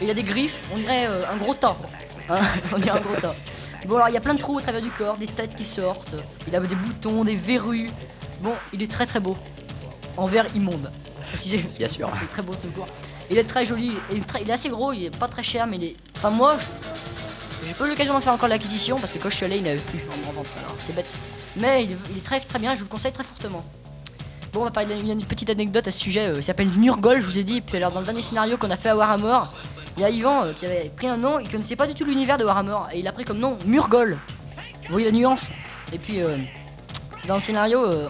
Et 0.00 0.04
il 0.04 0.08
y 0.08 0.10
a 0.10 0.14
des 0.14 0.22
griffes. 0.24 0.58
On 0.74 0.76
dirait 0.78 1.06
un 1.06 1.36
gros 1.36 1.54
tas. 1.54 1.76
Hein, 2.28 2.38
on 2.74 2.78
dirait 2.78 2.98
un 2.98 3.00
gros 3.00 3.14
tas. 3.20 3.34
Bon 3.86 3.96
alors, 3.96 4.08
il 4.08 4.14
y 4.14 4.18
a 4.18 4.20
plein 4.20 4.34
de 4.34 4.38
trous 4.40 4.58
au 4.58 4.60
travers 4.60 4.82
du 4.82 4.90
corps, 4.90 5.16
des 5.16 5.26
têtes 5.26 5.54
qui 5.56 5.64
sortent. 5.64 6.14
Il 6.48 6.56
a 6.56 6.60
des 6.60 6.74
boutons, 6.74 7.24
des 7.24 7.34
verrues. 7.36 7.90
Bon, 8.40 8.52
il 8.72 8.82
est 8.82 8.90
très 8.90 9.06
très 9.06 9.20
beau. 9.20 9.36
En 10.16 10.26
vert 10.26 10.46
immonde. 10.54 10.90
Précisez. 11.28 11.58
Bien 11.78 11.88
sûr. 11.88 12.10
Il 12.20 12.24
est 12.24 12.28
très 12.28 12.42
beau 12.42 12.54
tout 12.54 12.68
court. 12.68 12.88
Il 13.30 13.38
est 13.38 13.44
très 13.44 13.64
joli, 13.64 13.92
il 14.10 14.18
est, 14.18 14.26
très- 14.26 14.42
il 14.42 14.50
est 14.50 14.52
assez 14.52 14.68
gros, 14.70 14.92
il 14.92 15.04
est 15.04 15.16
pas 15.16 15.28
très 15.28 15.44
cher, 15.44 15.66
mais 15.68 15.76
il 15.76 15.84
est. 15.84 15.96
Enfin, 16.16 16.30
moi, 16.30 16.56
je- 16.58 16.64
j'ai 17.70 17.74
pas 17.76 17.86
eu 17.86 17.90
l'occasion 17.90 18.12
d'en 18.12 18.20
faire 18.20 18.32
encore 18.32 18.48
l'acquisition 18.48 18.98
parce 18.98 19.12
que 19.12 19.18
quand 19.18 19.30
je 19.30 19.36
suis 19.36 19.44
allé, 19.46 19.58
il 19.58 19.62
n'y 19.62 19.68
avait 19.68 19.78
plus 19.80 20.00
en, 20.10 20.28
en 20.28 20.32
vente. 20.32 20.46
Alors, 20.58 20.74
c'est 20.80 20.94
bête. 20.94 21.14
Mais 21.56 21.84
il 21.84 21.92
est, 21.92 22.24
très 22.24 22.40
très 22.40 22.58
bien, 22.58 22.72
je 22.74 22.80
vous 22.80 22.84
le 22.86 22.90
conseille 22.90 23.12
très 23.12 23.22
fortement. 23.24 23.64
Bon, 24.52 24.62
on 24.62 24.64
va 24.64 24.70
parler 24.72 24.96
d'une 24.96 25.10
une 25.20 25.24
petite 25.24 25.48
anecdote 25.50 25.86
à 25.86 25.92
ce 25.92 26.00
sujet. 26.00 26.26
euh, 26.26 26.40
s'appelle 26.42 26.68
Nurgol, 26.76 27.20
je 27.20 27.26
vous 27.26 27.38
ai 27.38 27.44
dit. 27.44 27.60
Puis, 27.60 27.76
alors, 27.76 27.92
dans 27.92 28.00
le 28.00 28.06
dernier 28.06 28.22
scénario 28.22 28.56
qu'on 28.56 28.70
a 28.70 28.76
fait 28.76 28.88
à 28.88 28.96
Warhammer, 28.96 29.38
Il 29.96 30.02
y 30.02 30.04
a 30.04 30.10
Yvan 30.10 30.44
euh, 30.46 30.52
qui 30.52 30.66
avait 30.66 30.90
pris 30.96 31.06
un 31.06 31.16
nom, 31.16 31.38
il 31.38 31.48
connaissait 31.48 31.76
pas 31.76 31.86
du 31.86 31.94
tout 31.94 32.04
l'univers 32.04 32.38
de 32.38 32.44
Warhammer 32.44 32.76
et 32.92 32.98
il 32.98 33.06
a 33.06 33.12
pris 33.12 33.24
comme 33.24 33.38
nom 33.38 33.56
Murgol. 33.66 34.16
Vous 34.84 34.88
voyez 34.90 35.06
la 35.06 35.12
nuance? 35.16 35.50
Et 35.92 35.98
puis 35.98 36.20
euh, 36.22 36.36
dans 37.28 37.34
le 37.36 37.40
scénario, 37.40 37.84
euh, 37.84 38.08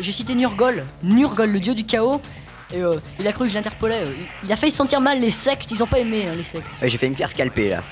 j'ai 0.00 0.12
cité 0.12 0.34
Nurgol, 0.34 0.84
Nurgol, 1.02 1.50
le 1.50 1.60
dieu 1.60 1.74
du 1.74 1.84
chaos. 1.86 2.20
Et 2.74 2.82
euh, 2.82 2.96
il 3.18 3.26
a 3.26 3.32
cru 3.32 3.44
que 3.44 3.50
je 3.50 3.54
l'interpellais. 3.54 4.02
euh, 4.04 4.12
il- 4.44 4.52
a 4.52 4.56
failli 4.56 4.70
se 4.72 4.76
sentir 4.76 5.00
mal 5.00 5.18
les 5.20 5.30
sectes, 5.30 5.70
ils 5.70 5.82
ont 5.82 5.86
pas 5.86 6.00
aimé 6.00 6.26
hein, 6.28 6.34
les 6.36 6.42
sectes. 6.42 6.66
J'ai 6.82 6.98
failli 6.98 7.12
me 7.12 7.16
faire 7.16 7.30
scalper 7.30 7.70
là. 7.70 7.82